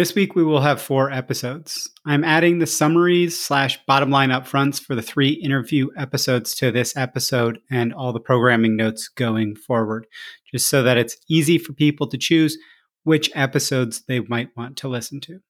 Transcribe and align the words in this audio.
This 0.00 0.14
week 0.14 0.34
we 0.34 0.42
will 0.42 0.62
have 0.62 0.80
four 0.80 1.10
episodes. 1.10 1.90
I'm 2.06 2.24
adding 2.24 2.58
the 2.58 2.66
summaries 2.66 3.38
slash 3.38 3.78
bottom 3.84 4.08
line 4.08 4.30
upfronts 4.30 4.80
for 4.80 4.94
the 4.94 5.02
three 5.02 5.28
interview 5.28 5.88
episodes 5.94 6.54
to 6.54 6.72
this 6.72 6.96
episode 6.96 7.58
and 7.70 7.92
all 7.92 8.14
the 8.14 8.18
programming 8.18 8.76
notes 8.76 9.08
going 9.08 9.56
forward, 9.56 10.06
just 10.50 10.70
so 10.70 10.82
that 10.84 10.96
it's 10.96 11.18
easy 11.28 11.58
for 11.58 11.74
people 11.74 12.06
to 12.08 12.16
choose 12.16 12.56
which 13.04 13.30
episodes 13.34 14.02
they 14.08 14.20
might 14.20 14.48
want 14.56 14.78
to 14.78 14.88
listen 14.88 15.20
to. 15.20 15.40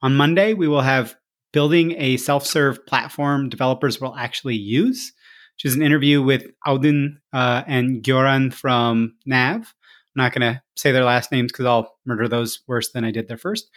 On 0.00 0.16
Monday, 0.16 0.54
we 0.54 0.66
will 0.66 0.80
have 0.80 1.14
building 1.52 1.94
a 1.98 2.16
self-serve 2.16 2.86
platform 2.86 3.50
developers 3.50 4.00
will 4.00 4.16
actually 4.16 4.56
use, 4.56 5.12
which 5.56 5.70
is 5.70 5.76
an 5.76 5.82
interview 5.82 6.22
with 6.22 6.46
Audun 6.66 7.16
uh, 7.34 7.64
and 7.66 8.02
Gioran 8.02 8.50
from 8.50 9.16
Nav. 9.26 9.74
I'm 10.16 10.22
not 10.22 10.32
going 10.32 10.54
to 10.54 10.62
say 10.76 10.92
their 10.92 11.04
last 11.04 11.30
names 11.30 11.52
because 11.52 11.66
I'll 11.66 11.96
murder 12.04 12.28
those 12.28 12.60
worse 12.66 12.90
than 12.92 13.04
I 13.04 13.10
did 13.10 13.28
their 13.28 13.38
first. 13.38 13.70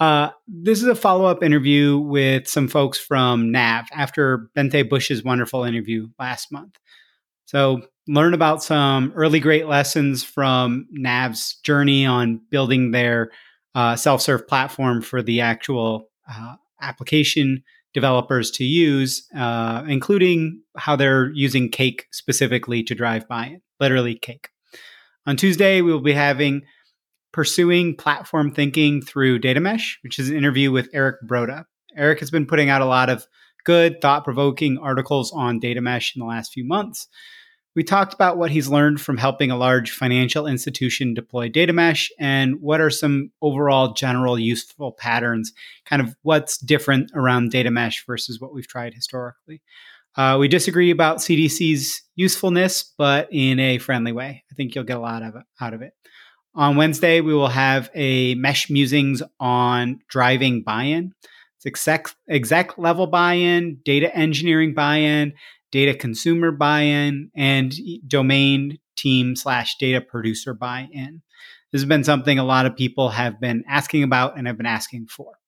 Uh, 0.00 0.30
this 0.48 0.80
is 0.80 0.88
a 0.88 0.94
follow 0.94 1.26
up 1.26 1.42
interview 1.42 1.98
with 1.98 2.48
some 2.48 2.68
folks 2.68 2.98
from 2.98 3.52
NAV 3.52 3.86
after 3.92 4.50
Bente 4.56 4.88
Bush's 4.88 5.22
wonderful 5.22 5.64
interview 5.64 6.08
last 6.18 6.50
month. 6.50 6.78
So, 7.44 7.82
learn 8.08 8.32
about 8.32 8.62
some 8.62 9.12
early 9.14 9.40
great 9.40 9.66
lessons 9.66 10.24
from 10.24 10.86
NAV's 10.90 11.56
journey 11.62 12.06
on 12.06 12.40
building 12.50 12.92
their 12.92 13.30
uh, 13.74 13.94
self 13.94 14.22
serve 14.22 14.48
platform 14.48 15.02
for 15.02 15.22
the 15.22 15.42
actual 15.42 16.08
uh, 16.28 16.56
application 16.80 17.62
developers 17.92 18.50
to 18.52 18.64
use, 18.64 19.28
uh, 19.36 19.84
including 19.86 20.62
how 20.76 20.96
they're 20.96 21.30
using 21.32 21.68
Cake 21.68 22.06
specifically 22.12 22.82
to 22.84 22.94
drive 22.94 23.28
buy 23.28 23.46
in, 23.46 23.62
literally 23.80 24.14
Cake. 24.14 24.48
On 25.26 25.36
Tuesday, 25.36 25.82
we 25.82 25.92
will 25.92 26.00
be 26.00 26.14
having 26.14 26.62
Pursuing 27.32 27.94
Platform 27.94 28.52
Thinking 28.52 29.02
Through 29.02 29.40
Data 29.40 29.60
Mesh, 29.60 29.98
which 30.02 30.18
is 30.18 30.30
an 30.30 30.36
interview 30.36 30.72
with 30.72 30.88
Eric 30.94 31.16
Broda. 31.26 31.64
Eric 31.96 32.20
has 32.20 32.30
been 32.30 32.46
putting 32.46 32.70
out 32.70 32.82
a 32.82 32.86
lot 32.86 33.10
of 33.10 33.26
good, 33.64 34.00
thought 34.00 34.24
provoking 34.24 34.78
articles 34.78 35.30
on 35.32 35.58
data 35.58 35.80
mesh 35.80 36.16
in 36.16 36.20
the 36.20 36.26
last 36.26 36.52
few 36.52 36.64
months. 36.64 37.08
We 37.76 37.84
talked 37.84 38.14
about 38.14 38.36
what 38.36 38.50
he's 38.50 38.68
learned 38.68 39.00
from 39.00 39.16
helping 39.16 39.50
a 39.50 39.56
large 39.56 39.92
financial 39.92 40.46
institution 40.46 41.14
deploy 41.14 41.48
data 41.48 41.72
mesh 41.72 42.10
and 42.18 42.60
what 42.60 42.80
are 42.80 42.90
some 42.90 43.30
overall 43.42 43.92
general 43.92 44.38
useful 44.38 44.92
patterns, 44.92 45.52
kind 45.84 46.02
of 46.02 46.16
what's 46.22 46.58
different 46.58 47.12
around 47.14 47.50
data 47.50 47.70
mesh 47.70 48.04
versus 48.06 48.40
what 48.40 48.52
we've 48.52 48.66
tried 48.66 48.94
historically. 48.94 49.62
Uh, 50.16 50.36
we 50.38 50.48
disagree 50.48 50.90
about 50.90 51.18
CDC's 51.18 52.02
usefulness, 52.16 52.92
but 52.98 53.28
in 53.30 53.60
a 53.60 53.78
friendly 53.78 54.12
way. 54.12 54.44
I 54.50 54.54
think 54.54 54.74
you'll 54.74 54.84
get 54.84 54.96
a 54.96 55.00
lot 55.00 55.22
of 55.22 55.34
out 55.60 55.74
of 55.74 55.82
it. 55.82 55.92
On 56.54 56.76
Wednesday, 56.76 57.20
we 57.20 57.32
will 57.32 57.48
have 57.48 57.90
a 57.94 58.34
mesh 58.34 58.68
musings 58.70 59.22
on 59.38 60.00
driving 60.08 60.62
buy-in. 60.64 61.12
It's 61.56 61.66
exec, 61.66 62.08
exec 62.28 62.76
level 62.76 63.06
buy-in, 63.06 63.78
data 63.84 64.14
engineering 64.14 64.74
buy-in, 64.74 65.34
data 65.70 65.94
consumer 65.94 66.50
buy-in, 66.50 67.30
and 67.36 67.72
domain 68.06 68.78
team 68.96 69.36
slash 69.36 69.76
data 69.78 70.00
producer 70.00 70.54
buy-in. 70.54 71.22
This 71.70 71.82
has 71.82 71.88
been 71.88 72.02
something 72.02 72.38
a 72.38 72.44
lot 72.44 72.66
of 72.66 72.76
people 72.76 73.10
have 73.10 73.40
been 73.40 73.62
asking 73.68 74.02
about 74.02 74.36
and 74.36 74.48
have 74.48 74.56
been 74.56 74.66
asking 74.66 75.06
for. 75.06 75.39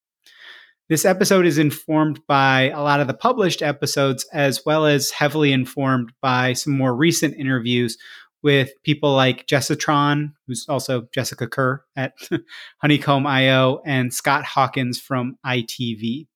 This 0.89 1.05
episode 1.05 1.45
is 1.45 1.57
informed 1.57 2.19
by 2.27 2.69
a 2.71 2.81
lot 2.81 2.99
of 2.99 3.07
the 3.07 3.13
published 3.13 3.61
episodes, 3.61 4.25
as 4.33 4.65
well 4.65 4.85
as 4.85 5.11
heavily 5.11 5.53
informed 5.53 6.11
by 6.21 6.51
some 6.51 6.73
more 6.73 6.93
recent 6.93 7.35
interviews 7.37 7.97
with 8.41 8.71
people 8.83 9.13
like 9.13 9.47
Jessitron, 9.47 10.33
who's 10.45 10.65
also 10.67 11.07
Jessica 11.13 11.47
Kerr 11.47 11.81
at 11.95 12.15
Honeycomb 12.81 13.25
IO, 13.25 13.81
and 13.85 14.13
Scott 14.13 14.43
Hawkins 14.43 14.99
from 14.99 15.37
ITV. 15.45 16.27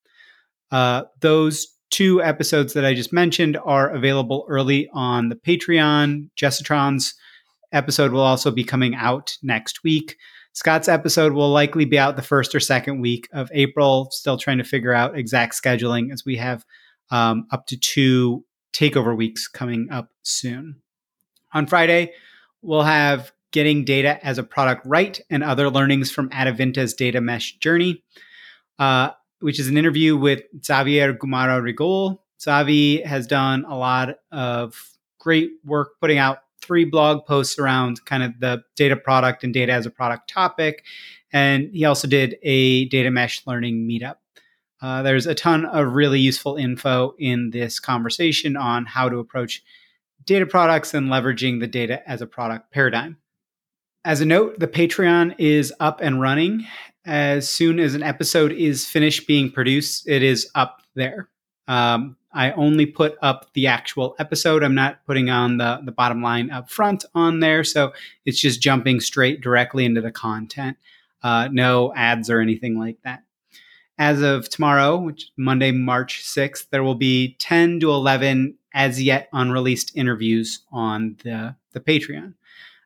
Uh, 0.71 1.03
those 1.19 1.67
two 1.89 2.23
episodes 2.23 2.71
that 2.71 2.85
I 2.85 2.93
just 2.93 3.11
mentioned 3.11 3.57
are 3.65 3.89
available 3.89 4.45
early 4.47 4.89
on 4.93 5.27
the 5.27 5.35
Patreon. 5.35 6.29
Jessitron's 6.39 7.15
episode 7.73 8.13
will 8.13 8.21
also 8.21 8.49
be 8.51 8.63
coming 8.63 8.95
out 8.95 9.37
next 9.43 9.83
week. 9.83 10.15
Scott's 10.57 10.87
episode 10.87 11.33
will 11.33 11.51
likely 11.51 11.85
be 11.85 11.99
out 11.99 12.15
the 12.15 12.23
first 12.23 12.55
or 12.55 12.59
second 12.59 12.99
week 12.99 13.29
of 13.31 13.47
April. 13.53 14.09
Still 14.09 14.37
trying 14.37 14.57
to 14.57 14.63
figure 14.63 14.91
out 14.91 15.15
exact 15.15 15.53
scheduling 15.53 16.11
as 16.11 16.25
we 16.25 16.37
have 16.37 16.65
um, 17.11 17.45
up 17.51 17.67
to 17.67 17.77
two 17.77 18.43
takeover 18.73 19.15
weeks 19.15 19.47
coming 19.47 19.87
up 19.91 20.09
soon. 20.23 20.81
On 21.53 21.67
Friday, 21.67 22.11
we'll 22.63 22.81
have 22.81 23.31
getting 23.51 23.85
data 23.85 24.17
as 24.25 24.39
a 24.39 24.43
product 24.43 24.83
right 24.83 25.21
and 25.29 25.43
other 25.43 25.69
learnings 25.69 26.09
from 26.09 26.27
Adevinta's 26.31 26.95
data 26.95 27.21
mesh 27.21 27.59
journey, 27.59 28.03
uh, 28.79 29.11
which 29.41 29.59
is 29.59 29.67
an 29.67 29.77
interview 29.77 30.17
with 30.17 30.41
Xavier 30.65 31.13
Gumara 31.13 31.61
Rigol. 31.61 32.17
Xavi 32.43 33.05
has 33.05 33.27
done 33.27 33.63
a 33.69 33.77
lot 33.77 34.15
of 34.31 34.89
great 35.19 35.51
work 35.63 35.99
putting 36.01 36.17
out 36.17 36.39
three 36.61 36.85
blog 36.85 37.25
posts 37.25 37.59
around 37.59 38.03
kind 38.05 38.23
of 38.23 38.39
the 38.39 38.63
data 38.75 38.95
product 38.95 39.43
and 39.43 39.53
data 39.53 39.71
as 39.71 39.85
a 39.85 39.91
product 39.91 40.29
topic. 40.29 40.85
And 41.31 41.69
he 41.73 41.85
also 41.85 42.07
did 42.07 42.37
a 42.43 42.85
data 42.85 43.11
mesh 43.11 43.45
learning 43.45 43.87
meetup. 43.87 44.15
Uh, 44.81 45.01
there's 45.01 45.25
a 45.25 45.35
ton 45.35 45.65
of 45.65 45.93
really 45.93 46.19
useful 46.19 46.55
info 46.55 47.15
in 47.17 47.49
this 47.49 47.79
conversation 47.79 48.55
on 48.55 48.85
how 48.85 49.09
to 49.09 49.17
approach 49.17 49.63
data 50.25 50.45
products 50.45 50.93
and 50.93 51.07
leveraging 51.07 51.59
the 51.59 51.67
data 51.67 52.07
as 52.07 52.21
a 52.21 52.27
product 52.27 52.71
paradigm. 52.71 53.17
As 54.05 54.21
a 54.21 54.25
note, 54.25 54.59
the 54.59 54.67
Patreon 54.67 55.35
is 55.37 55.73
up 55.79 55.99
and 56.01 56.21
running. 56.21 56.65
As 57.05 57.49
soon 57.49 57.79
as 57.79 57.95
an 57.95 58.03
episode 58.03 58.51
is 58.51 58.85
finished 58.85 59.27
being 59.27 59.51
produced, 59.51 60.07
it 60.07 60.21
is 60.23 60.49
up 60.53 60.81
there. 60.95 61.29
Um, 61.67 62.17
I 62.37 62.51
only 62.51 62.85
put 62.85 63.17
up 63.23 63.51
the 63.53 63.65
actual 63.65 64.15
episode. 64.19 64.61
I'm 64.61 64.75
not 64.75 65.03
putting 65.07 65.31
on 65.31 65.57
the, 65.57 65.81
the 65.83 65.91
bottom 65.91 66.21
line 66.21 66.51
up 66.51 66.69
front 66.69 67.03
on 67.15 67.39
there. 67.39 67.63
So 67.63 67.93
it's 68.25 68.39
just 68.39 68.61
jumping 68.61 68.99
straight 68.99 69.41
directly 69.41 69.85
into 69.85 70.01
the 70.01 70.11
content. 70.11 70.77
Uh, 71.23 71.49
no 71.51 71.91
ads 71.95 72.29
or 72.29 72.39
anything 72.39 72.77
like 72.77 72.99
that. 73.03 73.23
As 73.97 74.21
of 74.21 74.49
tomorrow, 74.49 74.97
which 74.97 75.23
is 75.23 75.31
Monday, 75.35 75.71
March 75.71 76.23
6th, 76.23 76.69
there 76.69 76.83
will 76.83 76.93
be 76.93 77.35
10 77.39 77.79
to 77.79 77.89
11 77.89 78.55
as 78.71 79.01
yet 79.01 79.29
unreleased 79.33 79.93
interviews 79.95 80.59
on 80.71 81.17
the, 81.23 81.55
the 81.71 81.79
Patreon. 81.79 82.35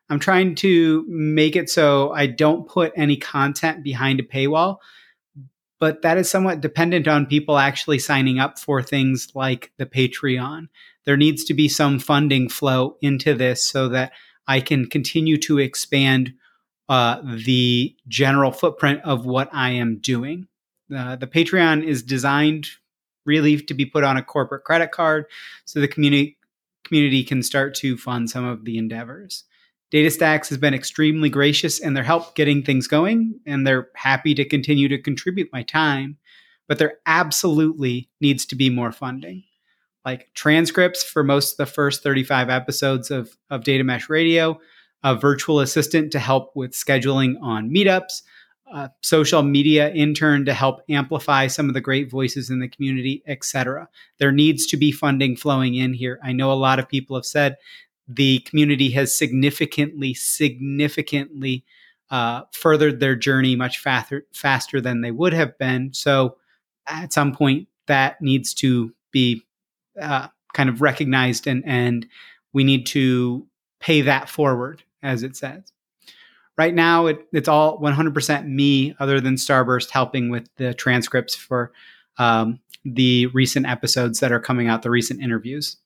I'm 0.08 0.18
trying 0.18 0.54
to 0.56 1.04
make 1.08 1.56
it 1.56 1.68
so 1.68 2.10
I 2.12 2.26
don't 2.26 2.66
put 2.66 2.94
any 2.96 3.18
content 3.18 3.84
behind 3.84 4.18
a 4.18 4.22
paywall 4.22 4.78
but 5.82 6.02
that 6.02 6.16
is 6.16 6.30
somewhat 6.30 6.60
dependent 6.60 7.08
on 7.08 7.26
people 7.26 7.58
actually 7.58 7.98
signing 7.98 8.38
up 8.38 8.56
for 8.56 8.80
things 8.80 9.32
like 9.34 9.72
the 9.78 9.84
Patreon. 9.84 10.68
There 11.06 11.16
needs 11.16 11.42
to 11.46 11.54
be 11.54 11.66
some 11.66 11.98
funding 11.98 12.48
flow 12.48 12.96
into 13.02 13.34
this 13.34 13.64
so 13.64 13.88
that 13.88 14.12
I 14.46 14.60
can 14.60 14.86
continue 14.86 15.36
to 15.38 15.58
expand 15.58 16.34
uh, 16.88 17.20
the 17.24 17.96
general 18.06 18.52
footprint 18.52 19.00
of 19.02 19.26
what 19.26 19.48
I 19.52 19.70
am 19.70 19.98
doing. 19.98 20.46
Uh, 20.96 21.16
the 21.16 21.26
Patreon 21.26 21.84
is 21.84 22.04
designed 22.04 22.68
really 23.26 23.56
to 23.58 23.74
be 23.74 23.84
put 23.84 24.04
on 24.04 24.16
a 24.16 24.22
corporate 24.22 24.62
credit 24.62 24.92
card 24.92 25.24
so 25.64 25.80
the 25.80 25.88
community 25.88 26.38
community 26.84 27.24
can 27.24 27.42
start 27.42 27.74
to 27.74 27.96
fund 27.96 28.30
some 28.30 28.44
of 28.44 28.64
the 28.64 28.78
endeavors. 28.78 29.42
DataStax 29.92 30.48
has 30.48 30.56
been 30.56 30.72
extremely 30.72 31.28
gracious 31.28 31.78
in 31.78 31.92
their 31.92 32.02
help 32.02 32.34
getting 32.34 32.62
things 32.62 32.86
going, 32.86 33.38
and 33.46 33.66
they're 33.66 33.88
happy 33.94 34.34
to 34.34 34.44
continue 34.44 34.88
to 34.88 34.98
contribute 34.98 35.50
my 35.52 35.62
time. 35.62 36.16
But 36.66 36.78
there 36.78 36.94
absolutely 37.04 38.08
needs 38.20 38.46
to 38.46 38.56
be 38.56 38.70
more 38.70 38.92
funding. 38.92 39.44
Like 40.04 40.30
transcripts 40.34 41.02
for 41.04 41.22
most 41.22 41.52
of 41.52 41.56
the 41.58 41.72
first 41.72 42.02
35 42.02 42.48
episodes 42.48 43.10
of, 43.10 43.36
of 43.50 43.64
Data 43.64 43.84
Mesh 43.84 44.08
Radio, 44.08 44.58
a 45.04 45.14
virtual 45.14 45.60
assistant 45.60 46.10
to 46.12 46.18
help 46.18 46.56
with 46.56 46.72
scheduling 46.72 47.34
on 47.42 47.68
meetups, 47.68 48.22
a 48.72 48.90
social 49.02 49.42
media 49.42 49.92
intern 49.92 50.46
to 50.46 50.54
help 50.54 50.80
amplify 50.88 51.46
some 51.46 51.68
of 51.68 51.74
the 51.74 51.80
great 51.80 52.10
voices 52.10 52.48
in 52.48 52.60
the 52.60 52.68
community, 52.68 53.22
etc. 53.26 53.88
There 54.18 54.32
needs 54.32 54.66
to 54.68 54.78
be 54.78 54.90
funding 54.90 55.36
flowing 55.36 55.74
in 55.74 55.92
here. 55.92 56.18
I 56.22 56.32
know 56.32 56.50
a 56.50 56.54
lot 56.54 56.78
of 56.78 56.88
people 56.88 57.16
have 57.16 57.26
said 57.26 57.56
the 58.14 58.40
community 58.40 58.90
has 58.90 59.16
significantly, 59.16 60.14
significantly 60.14 61.64
uh, 62.10 62.42
furthered 62.52 63.00
their 63.00 63.16
journey 63.16 63.56
much 63.56 63.78
faster, 63.78 64.26
faster 64.32 64.80
than 64.80 65.00
they 65.00 65.10
would 65.10 65.32
have 65.32 65.56
been. 65.58 65.92
So, 65.94 66.36
at 66.86 67.12
some 67.12 67.34
point, 67.34 67.68
that 67.86 68.20
needs 68.20 68.54
to 68.54 68.92
be 69.12 69.42
uh, 70.00 70.28
kind 70.52 70.68
of 70.68 70.82
recognized, 70.82 71.46
and 71.46 71.62
and 71.66 72.06
we 72.52 72.64
need 72.64 72.86
to 72.86 73.46
pay 73.80 74.02
that 74.02 74.28
forward, 74.28 74.82
as 75.02 75.22
it 75.22 75.36
says. 75.36 75.72
Right 76.58 76.74
now, 76.74 77.06
it, 77.06 77.26
it's 77.32 77.48
all 77.48 77.80
100% 77.80 78.46
me, 78.46 78.94
other 79.00 79.20
than 79.20 79.36
Starburst, 79.36 79.90
helping 79.90 80.28
with 80.28 80.48
the 80.56 80.74
transcripts 80.74 81.34
for 81.34 81.72
um, 82.18 82.60
the 82.84 83.26
recent 83.28 83.66
episodes 83.66 84.20
that 84.20 84.32
are 84.32 84.40
coming 84.40 84.68
out, 84.68 84.82
the 84.82 84.90
recent 84.90 85.20
interviews. 85.22 85.78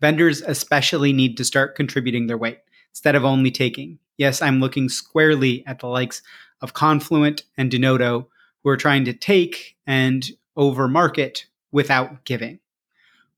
Vendors 0.00 0.42
especially 0.42 1.12
need 1.12 1.36
to 1.36 1.44
start 1.44 1.76
contributing 1.76 2.26
their 2.26 2.38
weight 2.38 2.58
instead 2.90 3.14
of 3.14 3.24
only 3.24 3.50
taking. 3.50 3.98
Yes, 4.16 4.42
I'm 4.42 4.60
looking 4.60 4.88
squarely 4.88 5.66
at 5.66 5.80
the 5.80 5.88
likes 5.88 6.22
of 6.60 6.74
Confluent 6.74 7.44
and 7.56 7.70
Denodo 7.70 8.26
who 8.62 8.70
are 8.70 8.76
trying 8.76 9.04
to 9.04 9.12
take 9.12 9.76
and 9.86 10.28
overmarket 10.56 11.44
without 11.72 12.24
giving. 12.24 12.60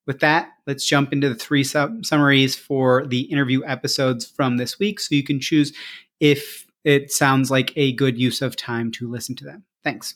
With 0.07 0.21
that, 0.21 0.51
let's 0.67 0.87
jump 0.87 1.13
into 1.13 1.29
the 1.29 1.35
three 1.35 1.65
summaries 1.65 2.55
for 2.55 3.07
the 3.07 3.23
interview 3.23 3.65
episodes 3.65 4.25
from 4.25 4.57
this 4.57 4.79
week 4.79 5.01
so 5.01 5.15
you 5.15 5.25
can 5.25 5.41
choose 5.41 5.73
if 6.21 6.67
it 6.85 7.11
sounds 7.11 7.51
like 7.51 7.73
a 7.75 7.93
good 7.93 8.17
use 8.17 8.41
of 8.41 8.55
time 8.55 8.93
to 8.93 9.11
listen 9.11 9.35
to 9.37 9.45
them. 9.45 9.65
Thanks. 9.83 10.15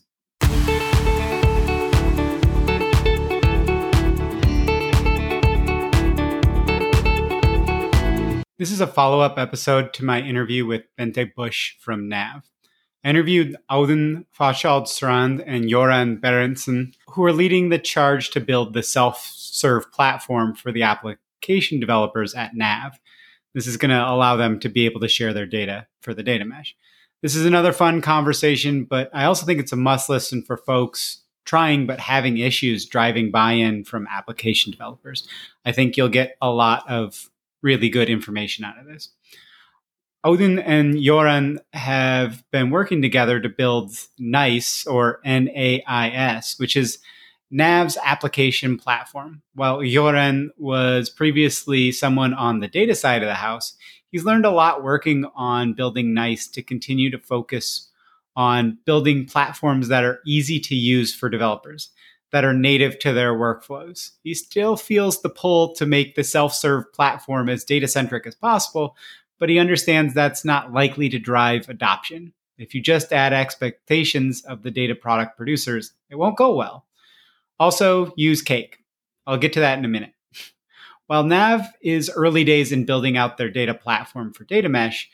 This 8.60 8.72
is 8.72 8.82
a 8.82 8.86
follow 8.86 9.20
up 9.20 9.38
episode 9.38 9.94
to 9.94 10.04
my 10.04 10.20
interview 10.20 10.66
with 10.66 10.82
Bente 10.98 11.34
Bush 11.34 11.76
from 11.80 12.10
Nav. 12.10 12.42
I 13.02 13.08
interviewed 13.08 13.56
Auden 13.70 14.26
Audun 14.38 14.86
Strand 14.86 15.40
and 15.46 15.70
Joran 15.70 16.18
Berendsen, 16.18 16.92
who 17.08 17.24
are 17.24 17.32
leading 17.32 17.70
the 17.70 17.78
charge 17.78 18.28
to 18.32 18.38
build 18.38 18.74
the 18.74 18.82
self 18.82 19.24
serve 19.34 19.90
platform 19.92 20.54
for 20.54 20.72
the 20.72 20.82
application 20.82 21.80
developers 21.80 22.34
at 22.34 22.54
Nav. 22.54 23.00
This 23.54 23.66
is 23.66 23.78
going 23.78 23.92
to 23.92 24.06
allow 24.06 24.36
them 24.36 24.60
to 24.60 24.68
be 24.68 24.84
able 24.84 25.00
to 25.00 25.08
share 25.08 25.32
their 25.32 25.46
data 25.46 25.86
for 26.02 26.12
the 26.12 26.22
data 26.22 26.44
mesh. 26.44 26.76
This 27.22 27.36
is 27.36 27.46
another 27.46 27.72
fun 27.72 28.02
conversation, 28.02 28.84
but 28.84 29.08
I 29.14 29.24
also 29.24 29.46
think 29.46 29.58
it's 29.58 29.72
a 29.72 29.76
must 29.76 30.10
listen 30.10 30.42
for 30.42 30.58
folks 30.58 31.22
trying 31.46 31.86
but 31.86 31.98
having 31.98 32.36
issues 32.36 32.84
driving 32.84 33.30
buy 33.30 33.52
in 33.52 33.84
from 33.84 34.06
application 34.10 34.70
developers. 34.70 35.26
I 35.64 35.72
think 35.72 35.96
you'll 35.96 36.10
get 36.10 36.36
a 36.42 36.50
lot 36.50 36.84
of 36.90 37.30
really 37.62 37.88
good 37.88 38.08
information 38.08 38.64
out 38.64 38.78
of 38.78 38.86
this. 38.86 39.10
Odin 40.22 40.58
and 40.58 41.00
Joran 41.02 41.60
have 41.72 42.44
been 42.50 42.70
working 42.70 43.00
together 43.00 43.40
to 43.40 43.48
build 43.48 43.92
NICE 44.18 44.86
or 44.86 45.20
NAIS, 45.24 46.58
which 46.58 46.76
is 46.76 46.98
Nav's 47.50 47.96
application 48.04 48.76
platform. 48.76 49.42
While 49.54 49.82
Joran 49.82 50.50
was 50.58 51.08
previously 51.08 51.90
someone 51.90 52.34
on 52.34 52.60
the 52.60 52.68
data 52.68 52.94
side 52.94 53.22
of 53.22 53.28
the 53.28 53.34
house, 53.34 53.74
he's 54.12 54.24
learned 54.24 54.44
a 54.44 54.50
lot 54.50 54.82
working 54.82 55.24
on 55.34 55.72
building 55.72 56.12
NICE 56.12 56.48
to 56.48 56.62
continue 56.62 57.10
to 57.10 57.18
focus 57.18 57.88
on 58.36 58.78
building 58.84 59.26
platforms 59.26 59.88
that 59.88 60.04
are 60.04 60.20
easy 60.26 60.60
to 60.60 60.74
use 60.74 61.14
for 61.14 61.28
developers, 61.28 61.90
that 62.32 62.44
are 62.44 62.54
native 62.54 62.98
to 63.00 63.12
their 63.12 63.34
workflows. 63.34 64.12
He 64.22 64.34
still 64.34 64.76
feels 64.76 65.20
the 65.20 65.30
pull 65.30 65.74
to 65.74 65.86
make 65.86 66.14
the 66.14 66.24
self 66.24 66.54
serve 66.54 66.92
platform 66.92 67.48
as 67.48 67.64
data 67.64 67.88
centric 67.88 68.26
as 68.26 68.34
possible, 68.34 68.96
but 69.38 69.48
he 69.48 69.58
understands 69.58 70.14
that's 70.14 70.44
not 70.44 70.72
likely 70.72 71.08
to 71.08 71.18
drive 71.18 71.68
adoption. 71.68 72.32
If 72.58 72.74
you 72.74 72.82
just 72.82 73.12
add 73.12 73.32
expectations 73.32 74.42
of 74.44 74.62
the 74.62 74.70
data 74.70 74.94
product 74.94 75.36
producers, 75.36 75.92
it 76.10 76.16
won't 76.16 76.36
go 76.36 76.54
well. 76.54 76.86
Also, 77.58 78.12
use 78.16 78.42
Cake. 78.42 78.78
I'll 79.26 79.38
get 79.38 79.52
to 79.54 79.60
that 79.60 79.78
in 79.78 79.84
a 79.84 79.88
minute. 79.88 80.12
While 81.06 81.24
Nav 81.24 81.66
is 81.82 82.10
early 82.14 82.44
days 82.44 82.70
in 82.70 82.84
building 82.84 83.16
out 83.16 83.36
their 83.36 83.50
data 83.50 83.74
platform 83.74 84.32
for 84.32 84.44
data 84.44 84.68
mesh, 84.68 85.10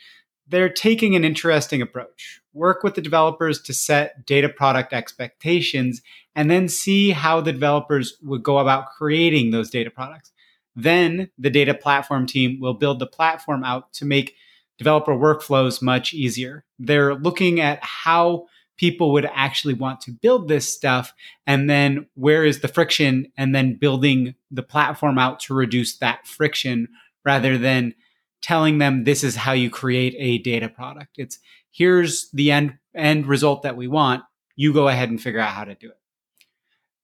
they're 0.47 0.69
taking 0.69 1.15
an 1.15 1.25
interesting 1.25 1.81
approach. 1.81 2.39
Work 2.53 2.83
with 2.83 2.95
the 2.95 3.01
developers 3.01 3.61
to 3.63 3.73
set 3.73 4.25
data 4.25 4.47
product 4.47 4.93
expectations 4.93 6.01
and 6.37 6.51
then 6.51 6.69
see 6.69 7.09
how 7.09 7.41
the 7.41 7.51
developers 7.51 8.15
would 8.21 8.43
go 8.43 8.59
about 8.59 8.91
creating 8.91 9.49
those 9.49 9.71
data 9.71 9.89
products. 9.89 10.31
Then 10.75 11.31
the 11.39 11.49
data 11.49 11.73
platform 11.73 12.27
team 12.27 12.59
will 12.59 12.75
build 12.75 12.99
the 12.99 13.07
platform 13.07 13.63
out 13.63 13.91
to 13.93 14.05
make 14.05 14.35
developer 14.77 15.13
workflows 15.13 15.81
much 15.81 16.13
easier. 16.13 16.63
They're 16.77 17.15
looking 17.15 17.59
at 17.59 17.83
how 17.83 18.45
people 18.77 19.11
would 19.13 19.27
actually 19.33 19.73
want 19.73 19.99
to 20.01 20.11
build 20.11 20.47
this 20.47 20.71
stuff 20.71 21.11
and 21.47 21.67
then 21.67 22.05
where 22.13 22.45
is 22.45 22.59
the 22.59 22.67
friction 22.67 23.31
and 23.35 23.55
then 23.55 23.73
building 23.73 24.35
the 24.51 24.61
platform 24.61 25.17
out 25.17 25.39
to 25.39 25.55
reduce 25.55 25.97
that 25.97 26.27
friction 26.27 26.87
rather 27.25 27.57
than 27.57 27.95
telling 28.43 28.77
them 28.77 29.05
this 29.05 29.23
is 29.23 29.35
how 29.35 29.53
you 29.53 29.71
create 29.71 30.13
a 30.19 30.37
data 30.37 30.69
product. 30.69 31.15
It's 31.17 31.39
here's 31.71 32.29
the 32.29 32.51
end 32.51 32.77
end 32.93 33.25
result 33.25 33.63
that 33.63 33.75
we 33.75 33.87
want. 33.87 34.23
You 34.55 34.71
go 34.71 34.87
ahead 34.87 35.09
and 35.09 35.19
figure 35.19 35.39
out 35.39 35.55
how 35.55 35.63
to 35.63 35.73
do 35.73 35.89
it 35.89 35.97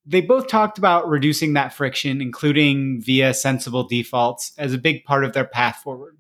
they 0.06 0.22
both 0.22 0.48
talked 0.48 0.78
about 0.78 1.08
reducing 1.08 1.54
that 1.54 1.74
friction, 1.74 2.22
including 2.22 3.02
via 3.02 3.34
sensible 3.34 3.84
defaults, 3.84 4.52
as 4.58 4.74
a 4.74 4.78
big 4.78 5.06
part 5.06 5.24
of 5.24 5.34
their 5.34 5.46
path 5.46 5.78
forward. 5.78 6.18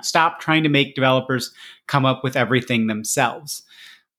Stop 0.00 0.40
trying 0.40 0.62
to 0.62 0.68
make 0.68 0.94
developers 0.94 1.52
come 1.86 2.04
up 2.04 2.24
with 2.24 2.36
everything 2.36 2.86
themselves. 2.86 3.62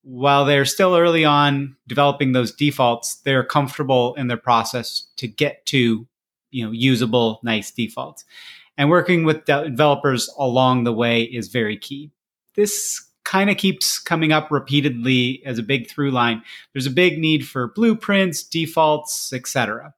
While 0.03 0.45
they're 0.45 0.65
still 0.65 0.95
early 0.95 1.25
on 1.25 1.75
developing 1.87 2.33
those 2.33 2.53
defaults, 2.53 3.15
they're 3.15 3.43
comfortable 3.43 4.13
in 4.15 4.27
their 4.27 4.37
process 4.37 5.07
to 5.17 5.27
get 5.27 5.65
to, 5.67 6.07
you 6.51 6.65
know, 6.65 6.71
usable, 6.71 7.39
nice 7.43 7.71
defaults. 7.71 8.25
And 8.77 8.89
working 8.89 9.23
with 9.23 9.45
developers 9.45 10.29
along 10.37 10.83
the 10.83 10.93
way 10.93 11.23
is 11.23 11.47
very 11.47 11.77
key. 11.77 12.11
This 12.55 13.09
kind 13.33 13.49
of 13.49 13.57
keeps 13.57 13.97
coming 13.97 14.31
up 14.31 14.51
repeatedly 14.51 15.41
as 15.43 15.57
a 15.57 15.63
big 15.63 15.89
through 15.89 16.11
line. 16.11 16.43
There's 16.71 16.85
a 16.85 16.91
big 16.91 17.17
need 17.17 17.47
for 17.47 17.69
blueprints, 17.69 18.43
defaults, 18.43 19.33
etc. 19.33 19.95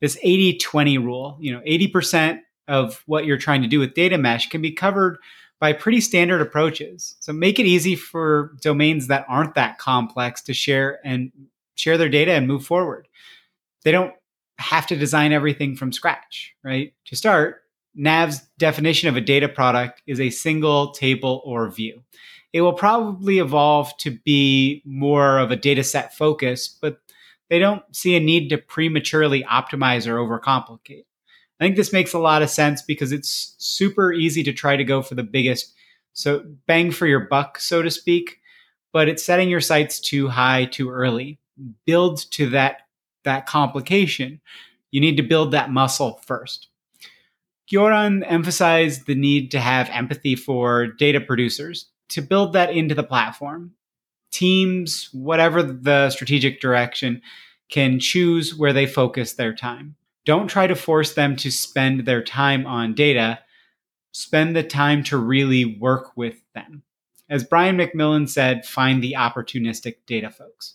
This 0.00 0.16
80-20 0.16 0.98
rule, 0.98 1.36
you 1.38 1.52
know, 1.52 1.60
80% 1.60 2.40
of 2.66 3.00
what 3.06 3.24
you're 3.24 3.38
trying 3.38 3.62
to 3.62 3.68
do 3.68 3.78
with 3.78 3.94
data 3.94 4.18
mesh 4.18 4.48
can 4.48 4.60
be 4.60 4.72
covered 4.72 5.18
by 5.60 5.72
pretty 5.72 6.00
standard 6.00 6.40
approaches. 6.40 7.14
So 7.20 7.32
make 7.32 7.60
it 7.60 7.66
easy 7.66 7.94
for 7.94 8.52
domains 8.60 9.06
that 9.06 9.26
aren't 9.28 9.54
that 9.54 9.78
complex 9.78 10.42
to 10.42 10.52
share 10.52 10.98
and 11.04 11.30
share 11.76 11.96
their 11.96 12.08
data 12.08 12.32
and 12.32 12.48
move 12.48 12.66
forward. 12.66 13.06
They 13.84 13.92
don't 13.92 14.12
have 14.58 14.88
to 14.88 14.96
design 14.96 15.32
everything 15.32 15.76
from 15.76 15.92
scratch, 15.92 16.52
right? 16.64 16.92
To 17.04 17.14
start, 17.14 17.62
Nav's 17.94 18.40
definition 18.58 19.08
of 19.08 19.14
a 19.14 19.20
data 19.20 19.48
product 19.48 20.02
is 20.08 20.18
a 20.18 20.30
single 20.30 20.90
table 20.90 21.42
or 21.44 21.70
view 21.70 22.02
it 22.52 22.60
will 22.60 22.72
probably 22.72 23.38
evolve 23.38 23.96
to 23.98 24.10
be 24.10 24.82
more 24.84 25.38
of 25.38 25.50
a 25.50 25.56
data 25.56 25.82
set 25.82 26.14
focus, 26.14 26.68
but 26.68 27.00
they 27.48 27.58
don't 27.58 27.82
see 27.94 28.14
a 28.14 28.20
need 28.20 28.48
to 28.50 28.58
prematurely 28.58 29.42
optimize 29.44 30.06
or 30.06 30.16
overcomplicate. 30.16 31.04
I 31.60 31.64
think 31.64 31.76
this 31.76 31.92
makes 31.92 32.12
a 32.12 32.18
lot 32.18 32.42
of 32.42 32.50
sense 32.50 32.82
because 32.82 33.12
it's 33.12 33.54
super 33.58 34.12
easy 34.12 34.42
to 34.42 34.52
try 34.52 34.76
to 34.76 34.84
go 34.84 35.00
for 35.00 35.14
the 35.14 35.22
biggest, 35.22 35.74
so 36.12 36.44
bang 36.66 36.90
for 36.90 37.06
your 37.06 37.20
buck, 37.20 37.58
so 37.58 37.82
to 37.82 37.90
speak, 37.90 38.40
but 38.92 39.08
it's 39.08 39.22
setting 39.22 39.48
your 39.48 39.60
sights 39.60 40.00
too 40.00 40.28
high 40.28 40.66
too 40.66 40.90
early. 40.90 41.38
Build 41.86 42.30
to 42.32 42.50
that 42.50 42.82
that 43.24 43.46
complication. 43.46 44.40
You 44.90 45.00
need 45.00 45.16
to 45.16 45.22
build 45.22 45.52
that 45.52 45.70
muscle 45.70 46.20
first. 46.26 46.68
Joran 47.66 48.24
emphasized 48.24 49.06
the 49.06 49.14
need 49.14 49.52
to 49.52 49.60
have 49.60 49.88
empathy 49.90 50.34
for 50.34 50.88
data 50.88 51.20
producers 51.20 51.86
to 52.10 52.22
build 52.22 52.52
that 52.52 52.70
into 52.70 52.94
the 52.94 53.02
platform. 53.02 53.72
Teams, 54.30 55.08
whatever 55.12 55.62
the 55.62 56.10
strategic 56.10 56.60
direction, 56.60 57.22
can 57.70 57.98
choose 57.98 58.54
where 58.54 58.72
they 58.72 58.86
focus 58.86 59.32
their 59.32 59.54
time. 59.54 59.96
Don't 60.24 60.48
try 60.48 60.66
to 60.66 60.74
force 60.74 61.14
them 61.14 61.36
to 61.36 61.50
spend 61.50 62.06
their 62.06 62.22
time 62.22 62.66
on 62.66 62.94
data. 62.94 63.40
Spend 64.12 64.54
the 64.54 64.62
time 64.62 65.02
to 65.04 65.16
really 65.16 65.64
work 65.64 66.16
with 66.16 66.42
them. 66.54 66.82
As 67.28 67.44
Brian 67.44 67.78
McMillan 67.78 68.28
said, 68.28 68.66
find 68.66 69.02
the 69.02 69.14
opportunistic 69.18 69.96
data 70.06 70.30
folks. 70.30 70.74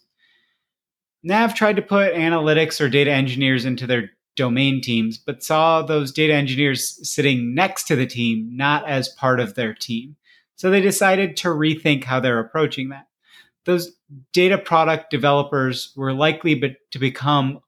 Nav 1.23 1.53
tried 1.53 1.75
to 1.75 1.81
put 1.81 2.13
analytics 2.13 2.81
or 2.81 2.89
data 2.89 3.11
engineers 3.11 3.65
into 3.65 3.85
their 3.85 4.11
domain 4.35 4.81
teams, 4.81 5.17
but 5.17 5.43
saw 5.43 5.81
those 5.81 6.11
data 6.11 6.33
engineers 6.33 6.99
sitting 7.07 7.53
next 7.53 7.85
to 7.85 7.95
the 7.95 8.05
team, 8.05 8.49
not 8.53 8.87
as 8.87 9.09
part 9.09 9.39
of 9.39 9.55
their 9.55 9.73
team. 9.73 10.15
So 10.57 10.69
they 10.69 10.81
decided 10.81 11.37
to 11.37 11.49
rethink 11.49 12.03
how 12.03 12.19
they're 12.19 12.39
approaching 12.39 12.89
that. 12.89 13.07
Those 13.65 13.95
data 14.33 14.57
product 14.57 15.11
developers 15.11 15.93
were 15.95 16.13
likely 16.13 16.55
be- 16.55 16.75
to 16.91 16.99
become 16.99 17.59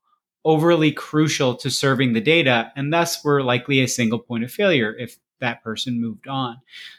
overly 0.43 0.91
crucial 0.91 1.55
to 1.55 1.69
serving 1.69 2.13
the 2.13 2.21
data 2.21 2.71
and 2.75 2.91
thus 2.91 3.23
were 3.23 3.43
likely 3.43 3.79
a 3.79 3.87
single 3.87 4.19
point 4.19 4.43
of 4.43 4.51
failure 4.51 4.95
if 4.97 5.17
that 5.39 5.63
person 5.63 6.01
moved 6.01 6.27
on. 6.27 6.57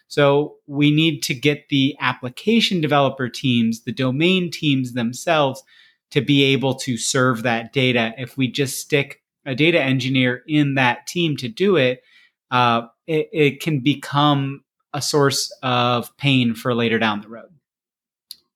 So 0.08 0.56
we 0.66 0.90
need 0.90 1.22
to 1.24 1.34
get 1.34 1.68
the 1.68 1.96
application 2.00 2.80
developer 2.80 3.28
teams, 3.28 3.82
the 3.82 3.92
domain 3.92 4.50
teams 4.50 4.92
themselves 4.92 5.62
to 6.10 6.20
be 6.20 6.44
able 6.44 6.74
to 6.74 6.96
serve 6.96 7.42
that 7.42 7.72
data. 7.72 8.12
If 8.16 8.36
we 8.36 8.48
just 8.48 8.78
stick 8.78 9.22
a 9.46 9.54
data 9.54 9.80
engineer 9.80 10.42
in 10.46 10.74
that 10.74 11.06
team 11.06 11.36
to 11.38 11.48
do 11.48 11.76
it, 11.76 12.02
uh, 12.50 12.82
it, 13.06 13.28
it 13.32 13.60
can 13.60 13.80
become 13.80 14.62
a 14.92 15.02
source 15.02 15.50
of 15.62 16.16
pain 16.16 16.54
for 16.54 16.74
later 16.74 16.98
down 16.98 17.20
the 17.20 17.28
road. 17.28 17.50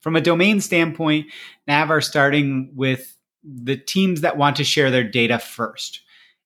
From 0.00 0.16
a 0.16 0.20
domain 0.20 0.60
standpoint, 0.60 1.28
Nav 1.66 1.90
are 1.90 2.00
starting 2.00 2.70
with 2.74 3.16
the 3.42 3.76
teams 3.76 4.22
that 4.22 4.36
want 4.36 4.56
to 4.56 4.64
share 4.64 4.90
their 4.90 5.04
data 5.04 5.38
first, 5.38 6.00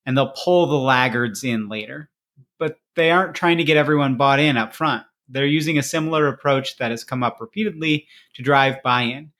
and 0.07 0.17
they'll 0.17 0.35
pull 0.37 0.67
the 0.67 0.77
laggards 0.77 1.43
in 1.45 1.69
later. 1.69 2.11
But 2.59 2.79
they 2.97 3.11
aren't 3.11 3.35
trying 3.35 3.59
to 3.59 3.65
get 3.65 3.77
everyone 3.77 4.17
bought 4.17 4.41
in 4.41 4.57
up 4.57 4.75
front. 4.75 5.05
they're 5.29 5.47
using 5.47 5.79
a 5.79 5.83
similar 5.83 6.27
approach 6.27 6.79
that 6.79 6.91
has 6.91 7.05
come 7.05 7.23
up 7.23 7.41
repeatedly 7.41 8.07
to 8.35 8.43
drive 8.43 8.83
buy 8.83 9.03
in. 9.03 9.31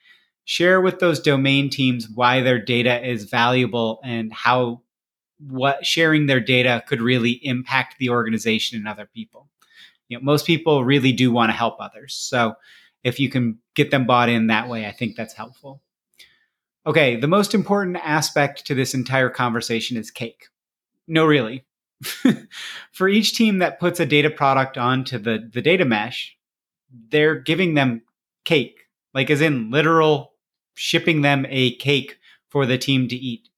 Share 0.45 0.81
with 0.81 0.99
those 0.99 1.21
domain 1.21 1.71
teams 1.71 2.09
why 2.09 2.41
their 2.41 2.59
data 2.59 3.07
is 3.07 3.25
valuable 3.25 4.01
and 4.03 4.33
how 4.33 4.83
what 5.39 5.85
sharing 5.87 6.27
their 6.27 6.41
data 6.41 6.83
could 6.87 7.01
really 7.01 7.33
impact 7.45 7.97
the 7.99 8.11
organization 8.11 8.79
and 8.79 8.89
other 8.89 9.07
people. 9.07 9.48
You 10.09 10.19
know, 10.19 10.25
most 10.25 10.47
people 10.47 10.85
really 10.85 11.13
do 11.13 11.31
want 11.31 11.51
to 11.51 11.57
help 11.57 11.77
others. 11.81 12.15
So 12.15 12.55
if 13.05 13.21
you 13.21 13.29
can 13.29 13.59
get 13.75 13.91
them 13.91 14.07
bought 14.07 14.29
in 14.29 14.49
that 14.49 14.69
way, 14.69 14.87
I 14.87 14.93
think 14.93 15.17
that's 15.17 15.35
helpful. 15.35 15.83
Okay, 16.87 17.17
the 17.17 17.27
most 17.27 17.55
important 17.55 17.97
aspect 17.97 18.67
to 18.67 18.75
this 18.75 18.95
entire 18.95 19.29
conversation 19.29 19.97
is 19.97 20.11
cake. 20.11 20.47
No, 21.07 21.27
really. 21.27 21.65
For 22.93 23.09
each 23.09 23.37
team 23.37 23.59
that 23.59 23.81
puts 23.81 24.01
a 24.01 24.07
data 24.07 24.31
product 24.31 24.79
onto 24.79 25.19
the, 25.19 25.51
the 25.53 25.61
data 25.61 25.85
mesh, 25.85 26.37
they're 27.11 27.35
giving 27.35 27.75
them 27.75 28.03
cake, 28.45 28.87
like 29.13 29.31
as 29.31 29.41
in 29.41 29.71
literal 29.71 30.33
shipping 30.75 31.23
them 31.23 31.45
a 31.49 31.75
cake 31.77 32.19
for 32.49 32.65
the 32.65 32.79
team 32.79 33.09
to 33.09 33.17
eat. 33.17 33.49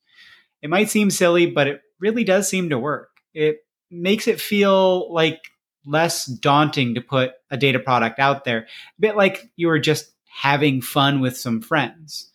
It 0.63 0.71
might 0.71 0.91
seem 0.91 1.11
silly, 1.11 1.47
but 1.47 1.69
it 1.69 1.83
really 2.01 2.25
does 2.25 2.49
seem 2.49 2.71
to 2.71 2.79
work. 2.79 3.11
It 3.35 3.59
makes 3.91 4.27
it 4.27 4.41
feel 4.41 5.13
like 5.13 5.41
less 5.87 6.27
daunting 6.27 6.95
to 6.95 7.01
put 7.01 7.33
a 7.51 7.57
data 7.57 7.79
product 7.79 8.19
out 8.19 8.45
there, 8.45 8.59
a 8.59 9.01
bit 9.01 9.17
like 9.17 9.51
you 9.57 9.69
were 9.69 9.79
just 9.79 10.13
having 10.25 10.81
fun 10.81 11.21
with 11.21 11.37
some 11.37 11.61
friends 11.61 12.31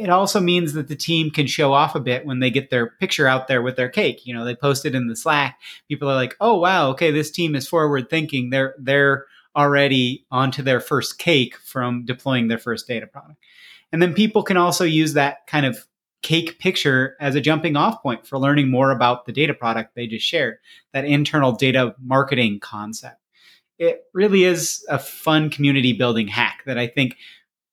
it 0.00 0.08
also 0.08 0.40
means 0.40 0.72
that 0.72 0.88
the 0.88 0.96
team 0.96 1.30
can 1.30 1.46
show 1.46 1.74
off 1.74 1.94
a 1.94 2.00
bit 2.00 2.24
when 2.24 2.38
they 2.38 2.50
get 2.50 2.70
their 2.70 2.86
picture 2.86 3.26
out 3.26 3.48
there 3.48 3.60
with 3.60 3.76
their 3.76 3.90
cake. 3.90 4.24
You 4.24 4.32
know, 4.32 4.46
they 4.46 4.54
post 4.54 4.86
it 4.86 4.94
in 4.94 5.08
the 5.08 5.16
Slack. 5.16 5.60
People 5.88 6.08
are 6.08 6.14
like, 6.14 6.36
"Oh 6.40 6.58
wow, 6.58 6.88
okay, 6.90 7.10
this 7.10 7.30
team 7.30 7.54
is 7.54 7.68
forward 7.68 8.08
thinking. 8.08 8.48
They're 8.48 8.74
they're 8.78 9.26
already 9.54 10.24
onto 10.30 10.62
their 10.62 10.80
first 10.80 11.18
cake 11.18 11.56
from 11.56 12.06
deploying 12.06 12.48
their 12.48 12.58
first 12.58 12.88
data 12.88 13.06
product." 13.06 13.38
And 13.92 14.00
then 14.00 14.14
people 14.14 14.42
can 14.42 14.56
also 14.56 14.84
use 14.84 15.12
that 15.14 15.46
kind 15.46 15.66
of 15.66 15.86
cake 16.22 16.58
picture 16.58 17.16
as 17.20 17.34
a 17.34 17.40
jumping 17.40 17.76
off 17.76 18.02
point 18.02 18.26
for 18.26 18.38
learning 18.38 18.70
more 18.70 18.90
about 18.90 19.24
the 19.24 19.32
data 19.32 19.54
product 19.54 19.94
they 19.94 20.06
just 20.06 20.26
shared, 20.26 20.58
that 20.92 21.04
internal 21.04 21.52
data 21.52 21.94
marketing 21.98 22.60
concept. 22.60 23.16
It 23.78 24.04
really 24.12 24.44
is 24.44 24.84
a 24.88 24.98
fun 24.98 25.48
community 25.48 25.92
building 25.92 26.28
hack 26.28 26.62
that 26.66 26.78
I 26.78 26.86
think 26.86 27.16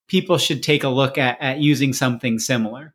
people 0.07 0.37
should 0.37 0.63
take 0.63 0.83
a 0.83 0.89
look 0.89 1.17
at, 1.17 1.37
at 1.41 1.59
using 1.59 1.91
something 1.91 2.39
similar. 2.39 2.93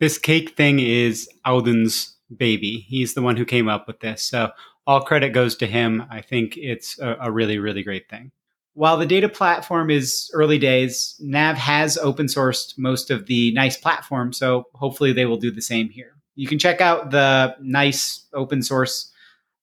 This 0.00 0.18
cake 0.18 0.56
thing 0.56 0.80
is 0.80 1.28
Audun's 1.46 2.16
baby. 2.36 2.84
He's 2.88 3.14
the 3.14 3.22
one 3.22 3.36
who 3.36 3.44
came 3.44 3.68
up 3.68 3.86
with 3.86 4.00
this. 4.00 4.22
So 4.22 4.50
all 4.86 5.02
credit 5.02 5.30
goes 5.30 5.56
to 5.56 5.66
him. 5.66 6.04
I 6.10 6.20
think 6.20 6.56
it's 6.56 6.98
a, 6.98 7.16
a 7.20 7.30
really, 7.30 7.58
really 7.58 7.84
great 7.84 8.08
thing. 8.08 8.32
While 8.74 8.96
the 8.96 9.06
data 9.06 9.28
platform 9.28 9.90
is 9.90 10.30
early 10.34 10.58
days, 10.58 11.14
Nav 11.20 11.56
has 11.56 11.96
open 11.96 12.26
sourced 12.26 12.76
most 12.76 13.10
of 13.10 13.26
the 13.26 13.52
NICE 13.52 13.76
platform. 13.76 14.32
So 14.32 14.66
hopefully 14.74 15.12
they 15.12 15.26
will 15.26 15.36
do 15.36 15.50
the 15.50 15.62
same 15.62 15.88
here. 15.88 16.16
You 16.34 16.48
can 16.48 16.58
check 16.58 16.80
out 16.80 17.10
the 17.10 17.54
NICE 17.60 18.26
open 18.34 18.62
source 18.62 19.12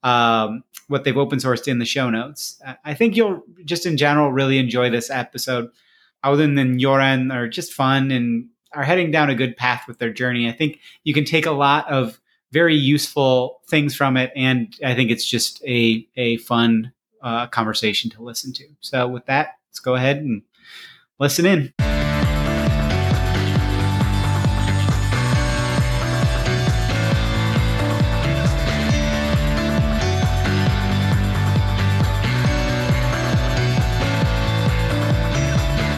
um, 0.03 0.63
what 0.88 1.03
they've 1.03 1.18
open 1.18 1.39
sourced 1.39 1.68
in 1.68 1.80
the 1.80 1.86
show 1.86 2.10
notes. 2.10 2.62
I 2.84 2.94
think 2.94 3.15
you'll 3.15 3.44
just 3.65 3.86
in 3.86 3.98
general 3.98 4.32
really 4.32 4.58
enjoy 4.58 4.89
this 4.89 5.10
episode. 5.10 5.70
Audun 6.24 6.60
and 6.60 6.80
Joran 6.80 7.32
are 7.32 7.48
just 7.48 7.74
fun 7.74 8.12
and 8.12 8.48
are 8.74 8.84
heading 8.84 9.12
down 9.12 9.30
a 9.30 9.36
good 9.36 9.58
path 9.58 9.88
with 9.88 10.00
their 10.00 10.13
journey. 10.13 10.48
I 10.48 10.51
think 10.51 10.80
you 11.03 11.13
can 11.13 11.25
take 11.25 11.46
a 11.46 11.51
lot 11.51 11.89
of 11.91 12.20
very 12.51 12.75
useful 12.75 13.62
things 13.70 13.96
from 13.96 14.18
it, 14.18 14.32
and 14.36 14.75
I 14.84 14.94
think 14.94 15.12
it's 15.12 15.25
just 15.25 15.63
a 15.63 16.06
a 16.18 16.38
fun 16.38 16.91
uh, 17.22 17.48
conversation 17.48 18.10
to 18.12 18.24
listen 18.24 18.54
to. 18.54 18.68
So, 18.80 19.08
with 19.08 19.25
that, 19.25 19.58
let's 19.70 19.80
go 19.80 19.96
ahead 19.96 20.18
and 20.18 20.44
listen 21.20 21.46
in. 21.46 21.74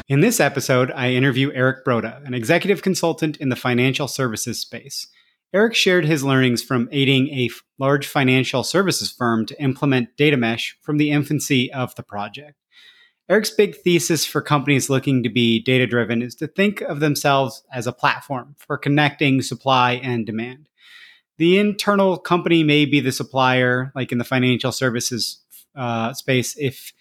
In 0.09 0.19
this 0.19 0.39
episode, 0.39 0.91
I 0.91 1.09
interview 1.11 1.51
Eric 1.53 1.83
Broda, 1.83 2.23
an 2.23 2.35
executive 2.35 2.83
consultant 2.83 3.37
in 3.37 3.49
the 3.49 3.55
financial 3.55 4.07
services 4.07 4.59
space. 4.59 5.07
Eric 5.53 5.75
shared 5.75 6.05
his 6.05 6.23
learnings 6.23 6.63
from 6.63 6.89
aiding 6.91 7.27
a 7.29 7.49
large 7.77 8.07
financial 8.07 8.63
services 8.63 9.11
firm 9.11 9.45
to 9.45 9.61
implement 9.61 10.17
data 10.17 10.35
mesh 10.35 10.75
from 10.81 10.97
the 10.97 11.11
infancy 11.11 11.71
of 11.71 11.93
the 11.93 12.01
project. 12.01 12.57
Eric's 13.29 13.51
big 13.51 13.75
thesis 13.75 14.25
for 14.25 14.41
companies 14.41 14.89
looking 14.89 15.21
to 15.21 15.29
be 15.29 15.61
data 15.61 15.85
driven 15.85 16.23
is 16.23 16.33
to 16.35 16.47
think 16.47 16.81
of 16.81 16.99
themselves 16.99 17.63
as 17.71 17.85
a 17.85 17.93
platform 17.93 18.55
for 18.57 18.77
connecting 18.77 19.41
supply 19.43 19.93
and 19.93 20.25
demand. 20.25 20.67
The 21.37 21.59
internal 21.59 22.17
company 22.17 22.63
may 22.63 22.85
be 22.85 22.99
the 22.99 23.11
supplier, 23.11 23.91
like 23.95 24.11
in 24.11 24.17
the 24.17 24.23
financial 24.23 24.71
services 24.71 25.41
uh, 25.75 26.13
space, 26.13 26.55
if 26.57 26.93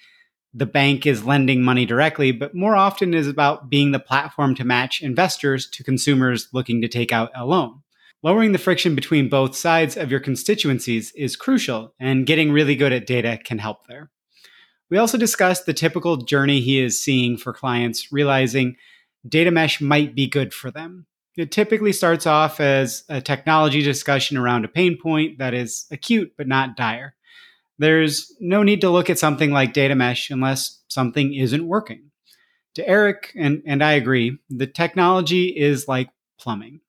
the 0.55 0.67
bank 0.67 1.07
is 1.07 1.25
lending 1.25 1.63
money 1.63 1.87
directly, 1.87 2.33
but 2.33 2.55
more 2.55 2.77
often 2.77 3.15
is 3.15 3.27
about 3.27 3.71
being 3.71 3.93
the 3.93 3.99
platform 3.99 4.55
to 4.57 4.65
match 4.65 5.03
investors 5.03 5.69
to 5.71 5.83
consumers 5.83 6.49
looking 6.53 6.83
to 6.83 6.89
take 6.89 7.13
out 7.13 7.31
a 7.35 7.47
loan. 7.47 7.82
Lowering 8.25 8.53
the 8.53 8.59
friction 8.59 8.95
between 8.95 9.29
both 9.29 9.57
sides 9.57 9.97
of 9.97 10.09
your 10.09 10.21
constituencies 10.21 11.11
is 11.17 11.35
crucial, 11.35 11.93
and 11.99 12.25
getting 12.25 12.53
really 12.53 12.77
good 12.77 12.93
at 12.93 13.05
data 13.05 13.37
can 13.43 13.59
help 13.59 13.89
there. 13.89 14.11
We 14.91 14.99
also 14.99 15.19
discussed 15.19 15.67
the 15.67 15.75
typical 15.75 16.19
journey 16.19 16.61
he 16.61 16.79
is 16.79 17.03
seeing 17.03 17.37
for 17.37 17.53
clients, 17.53 18.13
realizing 18.13 18.77
data 19.27 19.51
mesh 19.51 19.81
might 19.81 20.15
be 20.15 20.29
good 20.29 20.55
for 20.55 20.71
them. 20.71 21.07
It 21.37 21.51
typically 21.51 21.93
starts 21.93 22.25
off 22.25 22.61
as 22.61 23.03
a 23.09 23.21
technology 23.21 23.83
discussion 23.83 24.37
around 24.37 24.65
a 24.65 24.69
pain 24.69 24.97
point 24.97 25.39
that 25.39 25.53
is 25.53 25.87
acute 25.91 26.35
but 26.37 26.47
not 26.47 26.77
dire. 26.77 27.15
There's 27.79 28.33
no 28.39 28.63
need 28.63 28.83
to 28.83 28.91
look 28.91 29.11
at 29.11 29.19
something 29.19 29.51
like 29.51 29.73
data 29.73 29.97
mesh 29.97 30.31
unless 30.31 30.81
something 30.87 31.35
isn't 31.35 31.67
working. 31.67 32.11
To 32.75 32.87
Eric, 32.87 33.33
and, 33.37 33.63
and 33.67 33.83
I 33.83 33.93
agree, 33.93 34.39
the 34.49 34.69
technology 34.69 35.49
is 35.49 35.89
like 35.89 36.11
plumbing. 36.39 36.81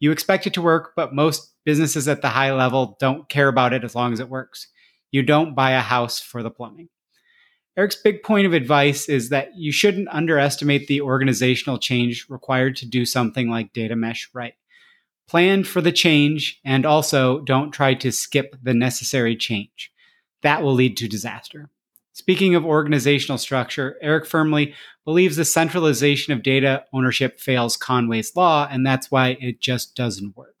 You 0.00 0.12
expect 0.12 0.46
it 0.46 0.54
to 0.54 0.62
work, 0.62 0.92
but 0.96 1.14
most 1.14 1.54
businesses 1.64 2.08
at 2.08 2.22
the 2.22 2.28
high 2.28 2.52
level 2.52 2.96
don't 3.00 3.28
care 3.28 3.48
about 3.48 3.72
it 3.72 3.84
as 3.84 3.94
long 3.94 4.12
as 4.12 4.20
it 4.20 4.28
works. 4.28 4.68
You 5.10 5.22
don't 5.22 5.54
buy 5.54 5.72
a 5.72 5.80
house 5.80 6.20
for 6.20 6.42
the 6.42 6.50
plumbing. 6.50 6.88
Eric's 7.76 7.96
big 7.96 8.22
point 8.22 8.46
of 8.46 8.52
advice 8.52 9.08
is 9.08 9.30
that 9.30 9.56
you 9.56 9.72
shouldn't 9.72 10.08
underestimate 10.08 10.86
the 10.86 11.00
organizational 11.00 11.78
change 11.78 12.26
required 12.28 12.76
to 12.76 12.86
do 12.86 13.04
something 13.04 13.48
like 13.48 13.72
data 13.72 13.96
mesh 13.96 14.28
right. 14.32 14.54
Plan 15.26 15.64
for 15.64 15.80
the 15.80 15.90
change 15.90 16.60
and 16.64 16.86
also 16.86 17.40
don't 17.40 17.72
try 17.72 17.94
to 17.94 18.12
skip 18.12 18.56
the 18.62 18.74
necessary 18.74 19.34
change 19.34 19.90
that 20.42 20.62
will 20.62 20.74
lead 20.74 20.96
to 20.98 21.08
disaster. 21.08 21.70
Speaking 22.14 22.54
of 22.54 22.64
organizational 22.64 23.38
structure, 23.38 23.98
Eric 24.00 24.24
firmly 24.24 24.72
believes 25.04 25.34
the 25.34 25.44
centralization 25.44 26.32
of 26.32 26.44
data 26.44 26.84
ownership 26.92 27.40
fails 27.40 27.76
Conway's 27.76 28.36
law, 28.36 28.68
and 28.70 28.86
that's 28.86 29.10
why 29.10 29.36
it 29.40 29.60
just 29.60 29.96
doesn't 29.96 30.36
work. 30.36 30.54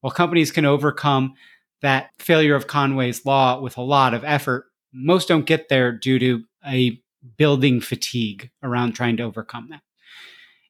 While 0.00 0.10
companies 0.10 0.50
can 0.50 0.64
overcome 0.64 1.34
that 1.80 2.10
failure 2.18 2.56
of 2.56 2.66
Conway's 2.66 3.24
law 3.24 3.60
with 3.60 3.76
a 3.76 3.82
lot 3.82 4.14
of 4.14 4.24
effort, 4.24 4.66
most 4.92 5.28
don't 5.28 5.46
get 5.46 5.68
there 5.68 5.92
due 5.92 6.18
to 6.18 6.42
a 6.66 7.00
building 7.36 7.80
fatigue 7.80 8.50
around 8.60 8.92
trying 8.92 9.16
to 9.18 9.22
overcome 9.22 9.68
that. 9.70 9.82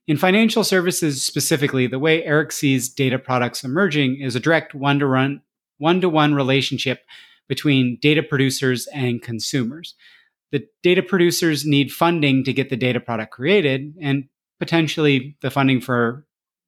In 0.06 0.18
financial 0.18 0.64
services 0.64 1.22
specifically, 1.22 1.86
the 1.86 1.98
way 1.98 2.22
Eric 2.24 2.52
sees 2.52 2.90
data 2.90 3.18
products 3.18 3.64
emerging 3.64 4.20
is 4.20 4.36
a 4.36 4.40
direct 4.40 4.74
one 4.74 4.98
to 4.98 6.08
one 6.10 6.34
relationship 6.34 7.04
between 7.50 7.98
data 8.00 8.22
producers 8.22 8.86
and 8.94 9.20
consumers. 9.20 9.96
The 10.52 10.68
data 10.84 11.02
producers 11.02 11.66
need 11.66 11.90
funding 11.90 12.44
to 12.44 12.52
get 12.52 12.70
the 12.70 12.76
data 12.76 13.00
product 13.00 13.32
created 13.32 13.92
and 14.00 14.28
potentially 14.60 15.36
the 15.42 15.50
funding 15.50 15.80
for 15.80 16.24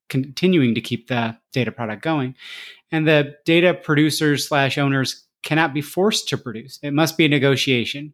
continuing 0.08 0.74
to 0.74 0.80
keep 0.80 1.06
the 1.06 1.38
data 1.52 1.70
product 1.70 2.02
going. 2.02 2.34
And 2.90 3.06
the 3.06 3.36
data 3.44 3.74
producers 3.74 4.48
slash 4.48 4.76
owners 4.76 5.24
cannot 5.44 5.72
be 5.72 5.82
forced 5.82 6.28
to 6.30 6.36
produce. 6.36 6.80
It 6.82 6.92
must 6.92 7.16
be 7.16 7.26
a 7.26 7.28
negotiation. 7.28 8.12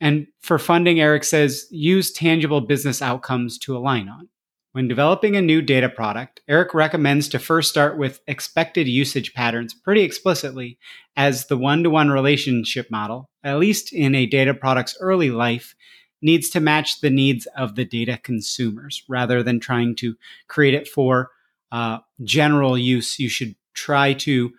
And 0.00 0.28
for 0.40 0.60
funding, 0.60 1.00
Eric 1.00 1.24
says 1.24 1.66
use 1.70 2.12
tangible 2.12 2.60
business 2.60 3.02
outcomes 3.02 3.58
to 3.58 3.76
align 3.76 4.08
on. 4.08 4.28
When 4.72 4.88
developing 4.88 5.36
a 5.36 5.42
new 5.42 5.60
data 5.60 5.90
product, 5.90 6.40
Eric 6.48 6.72
recommends 6.72 7.28
to 7.28 7.38
first 7.38 7.68
start 7.68 7.98
with 7.98 8.22
expected 8.26 8.88
usage 8.88 9.34
patterns 9.34 9.74
pretty 9.74 10.00
explicitly 10.00 10.78
as 11.14 11.46
the 11.46 11.58
one 11.58 11.82
to 11.82 11.90
one 11.90 12.08
relationship 12.08 12.90
model, 12.90 13.28
at 13.44 13.58
least 13.58 13.92
in 13.92 14.14
a 14.14 14.24
data 14.24 14.54
product's 14.54 14.96
early 14.98 15.30
life, 15.30 15.74
needs 16.22 16.48
to 16.50 16.60
match 16.60 17.02
the 17.02 17.10
needs 17.10 17.46
of 17.54 17.74
the 17.74 17.84
data 17.84 18.18
consumers 18.22 19.02
rather 19.10 19.42
than 19.42 19.60
trying 19.60 19.94
to 19.96 20.16
create 20.48 20.72
it 20.72 20.88
for 20.88 21.28
uh, 21.70 21.98
general 22.24 22.78
use. 22.78 23.18
You 23.18 23.28
should 23.28 23.54
try 23.74 24.14
to 24.14 24.52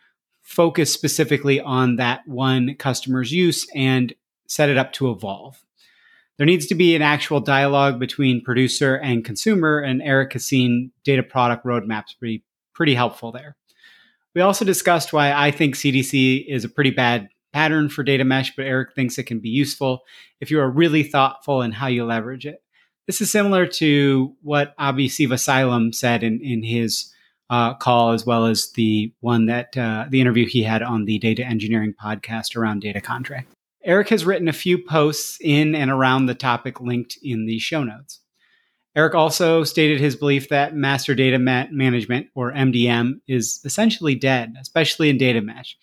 focus 0.44 0.94
specifically 0.94 1.60
on 1.60 1.96
that 1.96 2.28
one 2.28 2.76
customer's 2.76 3.32
use 3.32 3.68
and 3.74 4.14
set 4.48 4.70
it 4.70 4.78
up 4.78 4.94
to 4.94 5.10
evolve. 5.10 5.64
There 6.38 6.48
needs 6.48 6.66
to 6.68 6.76
be 6.76 6.96
an 6.96 7.02
actual 7.02 7.40
dialogue 7.40 8.00
between 8.00 8.44
producer 8.44 8.96
and 8.96 9.24
consumer, 9.24 9.80
and 9.80 10.02
Eric 10.02 10.34
has 10.34 10.46
seen 10.46 10.92
data 11.04 11.22
product 11.22 11.66
roadmaps 11.66 12.20
be 12.20 12.44
pretty 12.74 12.96
helpful 12.96 13.32
there. 13.32 13.56
We 14.34 14.42
also 14.42 14.66
discussed 14.66 15.14
why 15.14 15.32
I 15.32 15.52
think 15.52 15.76
CDC 15.76 16.46
is 16.48 16.66
a 16.66 16.70
pretty 16.70 16.90
bad 16.90 17.30
pattern 17.54 17.88
for 17.88 18.04
data 18.04 18.24
mesh, 18.24 18.56
but 18.56 18.66
Eric 18.66 18.96
thinks 18.96 19.18
it 19.18 19.24
can 19.24 19.40
be 19.40 19.50
useful 19.50 20.02
if 20.42 20.50
you 20.50 20.60
are 20.60 20.70
really 20.70 21.04
thoughtful 21.04 21.62
in 21.62 21.72
how 21.72 21.88
you 21.88 22.04
leverage 22.04 22.48
it. 22.48 22.64
This 23.06 23.22
is 23.22 23.32
similar 23.32 23.68
to 23.68 24.36
what 24.42 24.76
Abhi 24.78 25.06
Sivasailam 25.06 25.94
said 25.94 26.24
in, 26.24 26.40
in 26.42 26.64
his 26.64 27.14
uh, 27.50 27.76
call, 27.76 28.12
as 28.12 28.26
well 28.26 28.48
as 28.48 28.72
the 28.72 29.14
one 29.20 29.46
that 29.46 29.78
uh, 29.78 30.06
the 30.10 30.22
interview 30.22 30.48
he 30.48 30.64
had 30.64 30.82
on 30.82 31.06
the 31.06 31.20
data 31.20 31.46
engineering 31.46 31.94
podcast 31.94 32.56
around 32.56 32.80
data 32.80 33.02
contract. 33.02 33.50
Eric 33.86 34.10
has 34.10 34.26
written 34.26 34.48
a 34.48 34.54
few 34.54 34.78
posts 34.78 35.38
in 35.42 35.76
and 35.76 35.92
around 35.92 36.26
the 36.26 36.36
topic 36.36 36.80
linked 36.80 37.18
in 37.22 37.46
the 37.46 37.60
show 37.60 37.84
notes. 37.84 38.22
Eric 38.96 39.16
also 39.16 39.64
stated 39.64 40.00
his 40.00 40.16
belief 40.16 40.50
that 40.50 40.76
master 40.76 41.16
data 41.16 41.40
ma- 41.40 41.66
management, 41.72 42.28
or 42.36 42.54
MDM, 42.54 43.14
is 43.28 43.60
essentially 43.66 44.16
dead, 44.16 44.54
especially 44.62 45.10
in 45.10 45.18
data 45.18 45.42
mesh. 45.42 45.78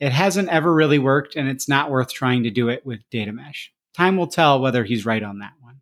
It 0.00 0.12
hasn't 0.12 0.48
ever 0.48 0.72
really 0.72 0.98
worked, 0.98 1.36
and 1.36 1.48
it's 1.48 1.68
not 1.68 1.90
worth 1.90 2.12
trying 2.12 2.42
to 2.44 2.50
do 2.50 2.68
it 2.68 2.84
with 2.84 3.08
data 3.10 3.32
mesh. 3.32 3.72
Time 3.94 4.16
will 4.16 4.26
tell 4.26 4.60
whether 4.60 4.82
he's 4.82 5.06
right 5.06 5.22
on 5.22 5.38
that 5.38 5.52
one. 5.60 5.80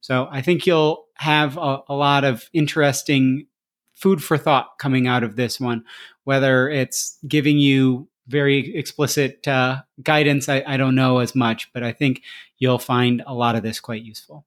So 0.00 0.28
I 0.30 0.40
think 0.40 0.66
you'll 0.66 1.04
have 1.16 1.58
a, 1.58 1.80
a 1.88 1.94
lot 1.94 2.24
of 2.24 2.48
interesting 2.52 3.46
food 3.92 4.22
for 4.22 4.38
thought 4.38 4.78
coming 4.78 5.06
out 5.06 5.22
of 5.22 5.36
this 5.36 5.60
one, 5.60 5.84
whether 6.24 6.70
it's 6.70 7.18
giving 7.28 7.58
you 7.58 8.08
very 8.30 8.74
explicit 8.76 9.46
uh, 9.48 9.82
guidance. 10.02 10.48
I, 10.48 10.62
I 10.66 10.76
don't 10.76 10.94
know 10.94 11.18
as 11.18 11.34
much, 11.34 11.72
but 11.74 11.82
I 11.82 11.92
think 11.92 12.22
you'll 12.58 12.78
find 12.78 13.22
a 13.26 13.34
lot 13.34 13.56
of 13.56 13.62
this 13.62 13.80
quite 13.80 14.02
useful. 14.02 14.46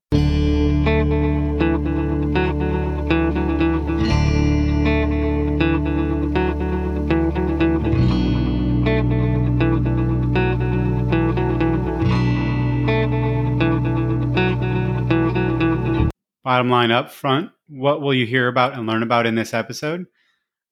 Bottom 16.43 16.69
line 16.69 16.91
up 16.91 17.09
front, 17.09 17.51
what 17.67 18.01
will 18.01 18.13
you 18.13 18.25
hear 18.25 18.47
about 18.47 18.73
and 18.73 18.85
learn 18.85 19.01
about 19.01 19.25
in 19.25 19.35
this 19.35 19.53
episode? 19.53 20.05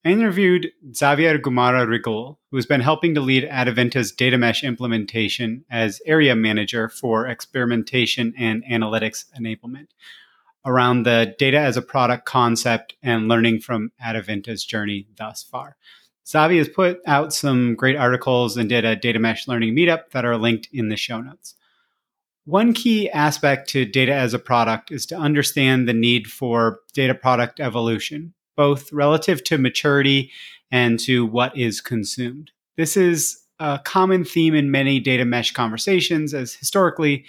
I 0.04 0.10
interviewed 0.10 0.72
Xavier 0.96 1.38
Gumara 1.38 1.86
Rigol, 1.86 2.36
who 2.50 2.56
has 2.56 2.66
been 2.66 2.80
helping 2.80 3.14
to 3.14 3.20
lead 3.20 3.44
Adevinta's 3.44 4.10
data 4.10 4.36
mesh 4.36 4.64
implementation 4.64 5.64
as 5.70 6.02
area 6.04 6.34
manager 6.34 6.88
for 6.88 7.28
experimentation 7.28 8.34
and 8.36 8.64
analytics 8.64 9.26
enablement 9.38 9.88
around 10.64 11.04
the 11.04 11.36
data 11.38 11.58
as 11.58 11.76
a 11.76 11.82
product 11.82 12.24
concept 12.24 12.94
and 13.00 13.28
learning 13.28 13.60
from 13.60 13.92
Adevinta's 14.04 14.64
journey 14.64 15.06
thus 15.16 15.44
far. 15.44 15.76
Xavi 16.26 16.58
has 16.58 16.68
put 16.68 17.00
out 17.06 17.32
some 17.32 17.76
great 17.76 17.96
articles 17.96 18.56
and 18.56 18.68
did 18.68 18.84
a 18.84 18.96
data 18.96 19.20
mesh 19.20 19.46
learning 19.46 19.74
meetup 19.74 20.10
that 20.10 20.24
are 20.24 20.36
linked 20.36 20.68
in 20.72 20.88
the 20.88 20.96
show 20.96 21.20
notes. 21.20 21.54
One 22.44 22.74
key 22.74 23.08
aspect 23.08 23.68
to 23.70 23.84
data 23.84 24.14
as 24.14 24.34
a 24.34 24.38
product 24.40 24.90
is 24.90 25.06
to 25.06 25.16
understand 25.16 25.88
the 25.88 25.94
need 25.94 26.26
for 26.26 26.80
data 26.92 27.14
product 27.14 27.60
evolution, 27.60 28.34
both 28.56 28.92
relative 28.92 29.42
to 29.44 29.58
maturity 29.58 30.30
and 30.70 30.98
to 31.00 31.26
what 31.26 31.56
is 31.56 31.80
consumed. 31.80 32.50
This 32.76 32.96
is 32.96 33.42
a 33.58 33.80
common 33.84 34.24
theme 34.24 34.54
in 34.54 34.70
many 34.70 35.00
data 35.00 35.24
mesh 35.24 35.52
conversations, 35.52 36.34
as 36.34 36.54
historically, 36.54 37.24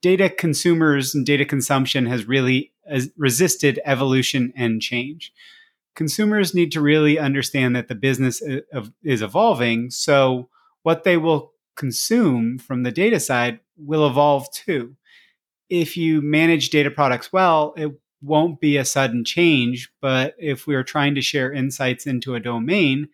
data 0.00 0.28
consumers 0.28 1.14
and 1.14 1.24
data 1.24 1.44
consumption 1.44 2.06
has 2.06 2.26
really 2.26 2.72
resisted 3.16 3.80
evolution 3.84 4.52
and 4.56 4.82
change. 4.82 5.32
Consumers 5.94 6.54
need 6.54 6.72
to 6.72 6.80
really 6.80 7.18
understand 7.18 7.76
that 7.76 7.88
the 7.88 7.94
business 7.94 8.42
is 9.04 9.22
evolving, 9.22 9.90
so 9.90 10.48
what 10.82 11.04
they 11.04 11.16
will 11.16 11.52
consume 11.76 12.58
from 12.58 12.82
the 12.82 12.90
data 12.90 13.20
side 13.20 13.60
will 13.76 14.06
evolve 14.06 14.50
too. 14.52 14.96
If 15.70 15.96
you 15.96 16.20
manage 16.20 16.70
data 16.70 16.90
products 16.90 17.32
well, 17.32 17.72
it 17.76 17.92
won't 18.22 18.60
be 18.60 18.76
a 18.76 18.84
sudden 18.84 19.24
change. 19.24 19.90
But 20.00 20.34
if 20.38 20.66
we 20.66 20.74
are 20.74 20.84
trying 20.84 21.14
to 21.16 21.22
share 21.22 21.52
insights 21.52 22.06
into 22.06 22.34
a 22.34 22.40
domain, 22.40 23.08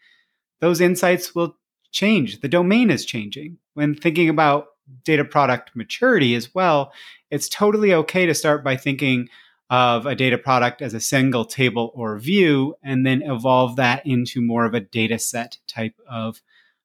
those 0.60 0.80
insights 0.80 1.34
will 1.34 1.56
change. 1.90 2.40
The 2.40 2.48
domain 2.48 2.90
is 2.90 3.04
changing. 3.04 3.58
When 3.74 3.94
thinking 3.94 4.28
about 4.28 4.68
data 5.04 5.24
product 5.24 5.74
maturity 5.74 6.34
as 6.34 6.54
well, 6.54 6.92
it's 7.30 7.48
totally 7.48 7.92
okay 7.94 8.26
to 8.26 8.34
start 8.34 8.64
by 8.64 8.76
thinking 8.76 9.28
of 9.70 10.06
a 10.06 10.14
data 10.14 10.38
product 10.38 10.80
as 10.80 10.94
a 10.94 11.00
single 11.00 11.44
table 11.44 11.92
or 11.94 12.18
view 12.18 12.74
and 12.82 13.06
then 13.06 13.22
evolve 13.22 13.76
that 13.76 14.06
into 14.06 14.40
more 14.40 14.64
of 14.64 14.72
a 14.72 14.80
data 14.80 15.18
set 15.18 15.58
type 15.66 15.94
of 16.08 16.40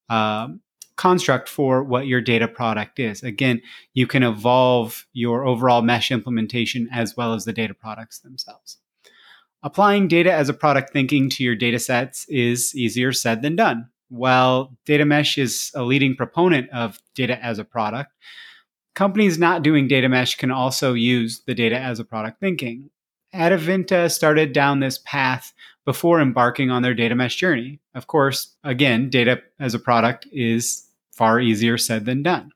um, 0.10 0.60
construct 0.96 1.50
for 1.50 1.84
what 1.84 2.08
your 2.08 2.22
data 2.22 2.48
product 2.48 3.00
is. 3.00 3.24
Again, 3.24 3.62
you 3.94 4.08
can 4.08 4.24
evolve 4.24 5.06
your 5.14 5.46
overall 5.46 5.82
mesh 5.82 6.12
implementation 6.12 6.88
as 6.92 7.18
well 7.18 7.34
as 7.34 7.46
the 7.46 7.54
data 7.54 7.74
products 7.74 8.20
themselves. 8.20 8.78
Applying 9.64 10.08
data 10.08 10.32
as 10.32 10.50
a 10.50 10.54
product 10.54 10.92
thinking 10.92 11.30
to 11.30 11.44
your 11.44 11.56
data 11.56 11.80
sets 11.80 12.26
is 12.28 12.76
easier 12.76 13.14
said 13.14 13.42
than 13.42 13.56
done. 13.56 13.90
While 14.10 14.78
data 14.86 15.06
mesh 15.06 15.38
is 15.38 15.72
a 15.74 15.84
leading 15.84 16.16
proponent 16.16 16.70
of 16.72 17.00
data 17.16 17.44
as 17.44 17.60
a 17.60 17.64
product, 17.64 18.12
companies 18.94 19.40
not 19.40 19.64
doing 19.64 19.88
data 19.88 20.10
mesh 20.10 20.36
can 20.36 20.52
also 20.52 20.94
use 20.94 21.42
the 21.48 21.56
data 21.56 21.80
as 21.80 22.00
a 22.00 22.06
product 22.06 22.40
thinking. 22.40 22.90
Adevinta 23.34 24.12
started 24.12 24.54
down 24.54 24.80
this 24.80 25.00
path 25.00 25.54
before 25.86 26.22
embarking 26.22 26.72
on 26.72 26.82
their 26.82 26.94
data 26.94 27.16
mesh 27.16 27.36
journey. 27.36 27.80
Of 27.94 28.08
course, 28.08 28.56
again, 28.64 29.10
data 29.10 29.42
as 29.60 29.74
a 29.74 29.80
product 29.80 30.28
is 30.32 30.88
far 31.12 31.40
easier 31.40 31.78
said 31.78 32.06
than 32.06 32.24
done. 32.24 32.52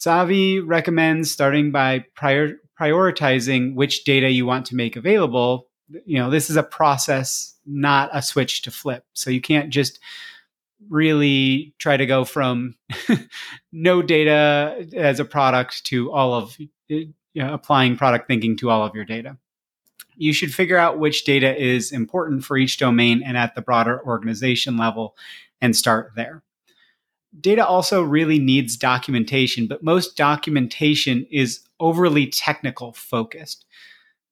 Xavi 0.00 0.62
recommends 0.64 1.30
starting 1.30 1.70
by 1.70 2.04
prior, 2.14 2.56
prioritizing 2.80 3.74
which 3.74 4.04
data 4.04 4.30
you 4.30 4.46
want 4.46 4.66
to 4.66 4.76
make 4.76 4.96
available. 4.96 5.68
You 6.04 6.18
know, 6.18 6.30
this 6.30 6.50
is 6.50 6.56
a 6.56 6.62
process, 6.62 7.54
not 7.66 8.10
a 8.12 8.22
switch 8.22 8.62
to 8.62 8.70
flip. 8.70 9.04
So 9.14 9.30
you 9.30 9.40
can't 9.40 9.70
just 9.70 9.98
really 10.88 11.74
try 11.78 11.96
to 11.96 12.06
go 12.06 12.24
from 12.24 12.76
no 13.72 14.02
data 14.02 14.86
as 14.94 15.20
a 15.20 15.24
product 15.24 15.84
to 15.86 16.12
all 16.12 16.34
of 16.34 16.56
you 16.88 17.12
know, 17.34 17.52
applying 17.54 17.96
product 17.96 18.28
thinking 18.28 18.56
to 18.58 18.70
all 18.70 18.84
of 18.84 18.94
your 18.94 19.04
data 19.04 19.36
you 20.18 20.32
should 20.32 20.54
figure 20.54 20.76
out 20.76 20.98
which 20.98 21.24
data 21.24 21.56
is 21.56 21.92
important 21.92 22.44
for 22.44 22.56
each 22.56 22.76
domain 22.76 23.22
and 23.24 23.36
at 23.36 23.54
the 23.54 23.62
broader 23.62 24.04
organization 24.04 24.76
level 24.76 25.16
and 25.60 25.74
start 25.74 26.12
there. 26.16 26.42
Data 27.40 27.64
also 27.64 28.02
really 28.02 28.38
needs 28.38 28.76
documentation, 28.76 29.66
but 29.66 29.82
most 29.82 30.16
documentation 30.16 31.26
is 31.30 31.60
overly 31.78 32.26
technical 32.26 32.92
focused. 32.92 33.64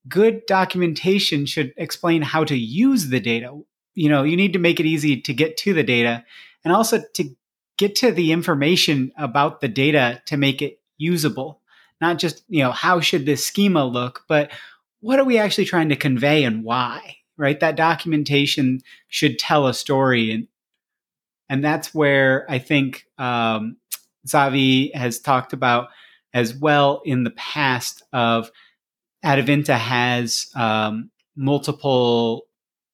Good 0.09 0.45
documentation 0.47 1.47
should 1.47 1.73
explain 1.77 2.23
how 2.23 2.45
to 2.45 2.57
use 2.57 3.09
the 3.09 3.21
data. 3.21 3.59
You 3.95 4.09
know, 4.09 4.25
you 4.25 4.37
need 4.37 4.53
to 4.55 4.59
make 4.59 4.81
it 4.81 4.87
easy 4.87 5.21
to 5.21 5.35
get 5.35 5.57
to 5.59 5.73
the 5.73 5.83
data 5.83 6.25
and 6.65 6.73
also 6.73 7.03
to 7.15 7.37
get 7.79 7.95
to 7.97 8.11
the 8.11 8.33
information 8.33 9.13
about 9.17 9.61
the 9.61 9.69
data 9.69 10.23
to 10.27 10.37
make 10.37 10.63
it 10.63 10.81
usable. 10.99 11.61
Not 12.01 12.19
just, 12.19 12.43
you 12.49 12.63
know, 12.63 12.73
how 12.73 13.01
should 13.01 13.27
this 13.27 13.45
schema 13.45 13.85
look, 13.85 14.25
but 14.29 14.51
what 15.01 15.19
are 15.19 15.25
we 15.25 15.39
actually 15.39 15.65
trying 15.65 15.89
to 15.91 15.97
convey 15.97 16.45
and 16.45 16.65
why? 16.65 17.17
Right? 17.37 17.61
That 17.61 17.77
documentation 17.77 18.81
should 19.09 19.39
tell 19.39 19.67
a 19.67 19.75
story. 19.75 20.33
And, 20.33 20.49
and 21.49 21.65
that's 21.65 21.95
where 21.95 22.47
I 22.49 22.59
think 22.59 23.07
um, 23.19 23.77
Xavi 24.27 24.95
has 24.95 25.19
talked 25.19 25.53
about 25.53 25.89
as 26.33 26.55
well 26.55 27.03
in 27.05 27.25
the 27.25 27.31
past 27.31 28.03
of 28.13 28.51
Adevinta 29.25 29.77
has 29.77 30.49
um, 30.55 31.11
multiple 31.37 32.47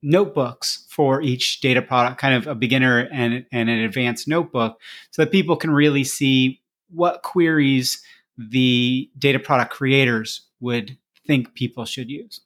notebooks 0.02 0.86
for 0.88 1.22
each 1.22 1.60
data 1.60 1.80
product, 1.80 2.20
kind 2.20 2.34
of 2.34 2.46
a 2.46 2.54
beginner 2.54 3.08
and, 3.12 3.46
and 3.52 3.70
an 3.70 3.78
advanced 3.78 4.26
notebook, 4.26 4.80
so 5.10 5.22
that 5.22 5.30
people 5.30 5.56
can 5.56 5.70
really 5.70 6.04
see 6.04 6.60
what 6.90 7.22
queries 7.22 8.02
the 8.36 9.10
data 9.18 9.38
product 9.38 9.72
creators 9.72 10.42
would 10.60 10.96
think 11.26 11.54
people 11.54 11.84
should 11.84 12.10
use. 12.10 12.40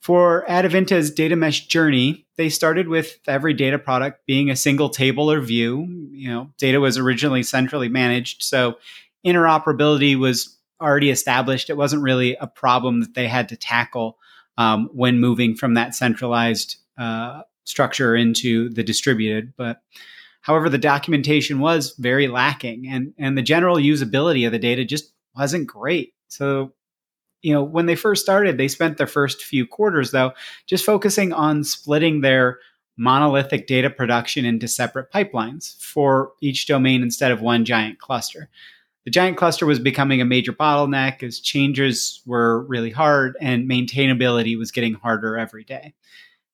For 0.00 0.46
Adevinta's 0.48 1.10
data 1.10 1.36
mesh 1.36 1.66
journey, 1.66 2.26
they 2.36 2.48
started 2.48 2.88
with 2.88 3.18
every 3.26 3.52
data 3.52 3.78
product 3.78 4.24
being 4.26 4.50
a 4.50 4.56
single 4.56 4.88
table 4.88 5.30
or 5.30 5.40
view. 5.40 5.86
You 6.10 6.30
know, 6.30 6.50
data 6.58 6.80
was 6.80 6.96
originally 6.96 7.42
centrally 7.42 7.88
managed, 7.88 8.42
so 8.42 8.78
interoperability 9.26 10.18
was 10.18 10.56
already 10.80 11.10
established. 11.10 11.68
It 11.68 11.76
wasn't 11.76 12.02
really 12.02 12.36
a 12.36 12.46
problem 12.46 13.00
that 13.00 13.14
they 13.14 13.28
had 13.28 13.50
to 13.50 13.56
tackle 13.56 14.16
um, 14.56 14.88
when 14.94 15.20
moving 15.20 15.54
from 15.54 15.74
that 15.74 15.94
centralized 15.94 16.76
uh, 16.96 17.42
structure 17.64 18.16
into 18.16 18.70
the 18.70 18.82
distributed. 18.82 19.52
But 19.56 19.82
However, 20.42 20.68
the 20.68 20.78
documentation 20.78 21.58
was 21.60 21.94
very 21.98 22.28
lacking 22.28 22.88
and, 22.88 23.12
and 23.18 23.36
the 23.36 23.42
general 23.42 23.76
usability 23.76 24.46
of 24.46 24.52
the 24.52 24.58
data 24.58 24.84
just 24.84 25.12
wasn't 25.36 25.66
great. 25.66 26.14
So, 26.28 26.72
you 27.42 27.52
know, 27.52 27.62
when 27.62 27.86
they 27.86 27.96
first 27.96 28.22
started, 28.22 28.58
they 28.58 28.68
spent 28.68 28.98
their 28.98 29.06
first 29.06 29.42
few 29.42 29.66
quarters, 29.66 30.10
though, 30.10 30.32
just 30.66 30.84
focusing 30.84 31.32
on 31.32 31.64
splitting 31.64 32.20
their 32.20 32.58
monolithic 32.96 33.66
data 33.66 33.88
production 33.88 34.44
into 34.44 34.68
separate 34.68 35.10
pipelines 35.10 35.80
for 35.82 36.32
each 36.42 36.66
domain 36.66 37.02
instead 37.02 37.32
of 37.32 37.40
one 37.40 37.64
giant 37.64 37.98
cluster. 37.98 38.50
The 39.04 39.10
giant 39.10 39.38
cluster 39.38 39.64
was 39.64 39.78
becoming 39.78 40.20
a 40.20 40.26
major 40.26 40.52
bottleneck 40.52 41.22
as 41.22 41.40
changes 41.40 42.20
were 42.26 42.62
really 42.64 42.90
hard 42.90 43.36
and 43.40 43.68
maintainability 43.68 44.58
was 44.58 44.70
getting 44.70 44.94
harder 44.94 45.38
every 45.38 45.64
day. 45.64 45.94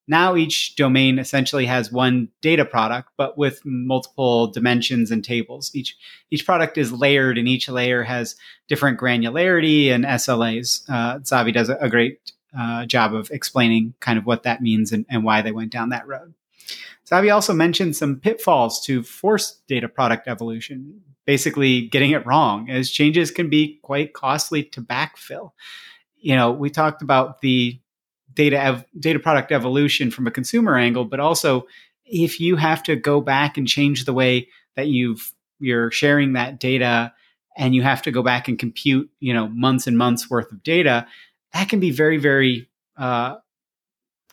Now 0.09 0.37
each 0.37 0.77
domain 0.77 1.19
essentially 1.19 1.66
has 1.66 1.90
one 1.90 2.29
data 2.40 2.64
product, 2.64 3.11
but 3.16 3.37
with 3.37 3.61
multiple 3.64 4.47
dimensions 4.47 5.11
and 5.11 5.25
tables. 5.25 5.71
Each 5.75 5.97
each 6.31 6.47
product 6.47 6.79
is 6.79 6.92
layered, 6.92 7.38
and 7.38 7.49
each 7.49 7.69
layer 7.69 8.05
has 8.05 8.37
different 8.69 9.01
granularity 9.01 9.90
and 9.90 10.05
SLAs. 10.05 10.88
Uh, 10.88 11.19
Xavi 11.19 11.53
does 11.53 11.69
a, 11.69 11.88
great 11.88 12.33
uh, 12.57 12.87
job 12.87 13.14
of 13.14 13.31
explaining 13.31 13.95
kind 14.01 14.19
of 14.19 14.27
what 14.27 14.45
that 14.45 14.62
means 14.62 14.92
and, 14.92 15.05
and 15.09 15.25
why 15.25 15.42
they 15.42 15.53
went 15.53 15.73
down 15.73 15.88
that 15.88 16.07
road. 16.07 16.35
Xavi 17.09 17.33
also 17.33 17.53
mentioned 17.53 17.97
some 17.97 18.16
pitfalls 18.16 18.85
to 18.87 19.03
force 19.03 19.61
data 19.69 19.88
product 19.88 20.27
evolution, 20.27 21.03
basically 21.25 21.83
getting 21.83 22.11
it 22.11 22.27
wrong, 22.27 22.69
as 22.71 22.90
changes 22.90 23.31
can 23.31 23.49
be 23.49 23.79
quite 23.83 24.12
costly 24.12 24.62
to 24.64 24.83
backfill. 24.83 25.53
You 26.16 26.35
know, 26.35 26.51
we 26.51 26.71
talked 26.71 27.03
about 27.03 27.40
the 27.40 27.79
data 28.37 28.61
ev- 28.61 28.85
data 29.01 29.18
product 29.18 29.51
evolution 29.51 30.11
from 30.11 30.27
a 30.27 30.31
consumer 30.31 30.77
angle, 30.77 31.05
but 31.05 31.18
also 31.18 31.66
if 32.05 32.38
you 32.38 32.55
have 32.55 32.83
to 32.85 32.94
go 32.94 33.20
back 33.20 33.59
and 33.59 33.66
change 33.66 34.05
the 34.05 34.12
way 34.12 34.49
that 34.77 34.87
you've 34.87 35.33
you're 35.59 35.90
sharing 35.90 36.35
that 36.35 36.61
data 36.61 37.12
and 37.57 37.75
you 37.75 37.83
have 37.83 38.03
to 38.03 38.12
go 38.12 38.22
back 38.22 38.46
and 38.46 38.59
compute 38.59 39.11
you 39.18 39.35
know 39.35 39.49
months 39.49 39.87
and 39.87 39.99
months 39.99 40.31
worth 40.31 40.53
of 40.53 40.62
data 40.62 41.07
that 41.53 41.68
can 41.68 41.81
be 41.81 41.90
very 41.90 42.18
very 42.18 42.68
uh, 42.99 43.37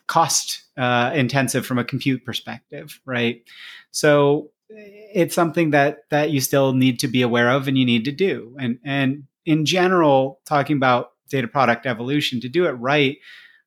cost 0.06 0.62
uh, 0.76 1.10
intensive 1.14 1.66
from 1.66 1.78
a 1.78 1.84
compute 1.84 2.24
perspective 2.24 3.00
right? 3.04 3.42
So 3.90 4.50
it's 4.68 5.34
something 5.34 5.70
that 5.70 5.98
that 6.10 6.30
you 6.30 6.40
still 6.40 6.72
need 6.72 6.98
to 7.00 7.08
be 7.08 7.22
aware 7.22 7.50
of 7.50 7.68
and 7.68 7.78
you 7.78 7.84
need 7.84 8.04
to 8.04 8.12
do. 8.12 8.56
And 8.60 8.78
and 8.84 9.24
in 9.46 9.64
general 9.64 10.40
talking 10.44 10.76
about 10.76 11.12
data 11.28 11.48
product 11.48 11.86
evolution 11.86 12.40
to 12.40 12.48
do 12.48 12.66
it 12.66 12.72
right 12.72 13.18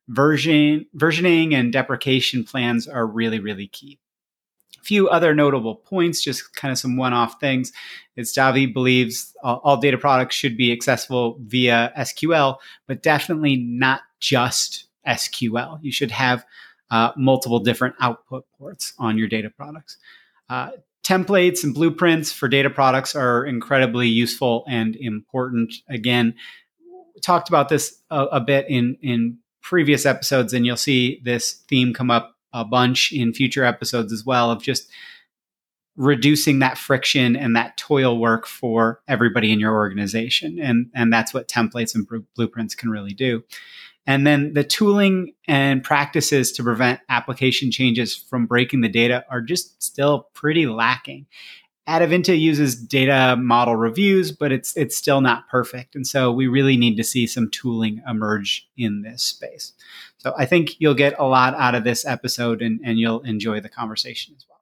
version 0.07 0.85
versioning 0.95 1.53
and 1.53 1.73
deprecation 1.73 2.43
plans 2.43 2.87
are 2.87 3.05
really 3.05 3.39
really 3.39 3.67
key. 3.67 3.99
A 4.79 4.83
few 4.83 5.09
other 5.09 5.35
notable 5.35 5.75
points 5.75 6.21
just 6.21 6.55
kind 6.55 6.71
of 6.71 6.77
some 6.77 6.97
one-off 6.97 7.39
things. 7.39 7.73
Is 8.15 8.33
Xavi 8.33 8.73
believes 8.73 9.35
all, 9.43 9.59
all 9.63 9.77
data 9.77 9.97
products 9.97 10.35
should 10.35 10.57
be 10.57 10.71
accessible 10.71 11.37
via 11.41 11.91
sql 11.97 12.57
but 12.87 13.03
definitely 13.03 13.57
not 13.57 14.01
just 14.19 14.87
sql 15.07 15.79
you 15.81 15.91
should 15.91 16.11
have 16.11 16.45
uh, 16.89 17.11
multiple 17.17 17.59
different 17.59 17.95
output 17.99 18.45
ports 18.57 18.93
on 18.97 19.17
your 19.17 19.27
data 19.27 19.49
products. 19.49 19.97
Uh, 20.49 20.69
templates 21.03 21.63
and 21.63 21.73
blueprints 21.73 22.31
for 22.31 22.47
data 22.47 22.69
products 22.69 23.15
are 23.15 23.45
incredibly 23.45 24.07
useful 24.07 24.63
and 24.67 24.95
important. 24.95 25.73
Again 25.89 26.33
talked 27.21 27.49
about 27.49 27.69
this 27.69 28.01
a, 28.09 28.25
a 28.25 28.39
bit 28.39 28.65
in 28.69 28.97
in 29.01 29.37
previous 29.67 30.05
episodes, 30.05 30.53
and 30.53 30.65
you'll 30.65 30.77
see 30.77 31.19
this 31.25 31.55
theme 31.67 31.93
come 31.93 32.09
up 32.09 32.37
a 32.53 32.63
bunch 32.63 33.11
in 33.11 33.33
future 33.33 33.65
episodes 33.65 34.13
as 34.13 34.25
well 34.25 34.49
of 34.49 34.63
just 34.63 34.89
reducing 35.97 36.59
that 36.59 36.77
friction 36.77 37.35
and 37.35 37.53
that 37.53 37.75
toil 37.75 38.17
work 38.17 38.47
for 38.47 39.01
everybody 39.09 39.51
in 39.51 39.59
your 39.59 39.73
organization. 39.73 40.57
And, 40.57 40.89
and 40.95 41.11
that's 41.11 41.33
what 41.33 41.49
templates 41.49 41.93
and 41.93 42.07
blueprints 42.33 42.75
can 42.75 42.89
really 42.89 43.13
do. 43.13 43.43
And 44.05 44.25
then 44.25 44.53
the 44.53 44.63
tooling 44.63 45.33
and 45.49 45.83
practices 45.83 46.53
to 46.53 46.63
prevent 46.63 47.01
application 47.09 47.69
changes 47.69 48.15
from 48.15 48.45
breaking 48.45 48.79
the 48.79 48.87
data 48.87 49.25
are 49.29 49.41
just 49.41 49.83
still 49.83 50.29
pretty 50.33 50.65
lacking. 50.65 51.25
Adevinta 51.87 52.37
uses 52.37 52.75
data 52.75 53.37
model 53.39 53.75
reviews, 53.75 54.31
but 54.31 54.51
it's 54.51 54.75
it's 54.75 54.97
still 54.97 55.21
not 55.21 55.47
perfect. 55.47 55.95
And 55.95 56.05
so 56.05 56.31
we 56.31 56.47
really 56.47 56.75
need 56.75 56.97
to 56.97 57.03
see 57.03 57.25
some 57.27 57.49
tooling 57.49 58.01
emerge 58.07 58.67
in 58.75 59.03
this 59.03 59.23
space. 59.23 59.73
So 60.17 60.33
I 60.37 60.45
think 60.45 60.75
you'll 60.79 60.95
get 60.95 61.17
a 61.17 61.25
lot 61.25 61.53
out 61.55 61.75
of 61.75 61.85
this 61.85 62.05
episode 62.05 62.61
and, 62.61 62.81
and 62.83 62.99
you'll 62.99 63.21
enjoy 63.21 63.61
the 63.61 63.69
conversation 63.69 64.35
as 64.35 64.45
well. 64.49 64.56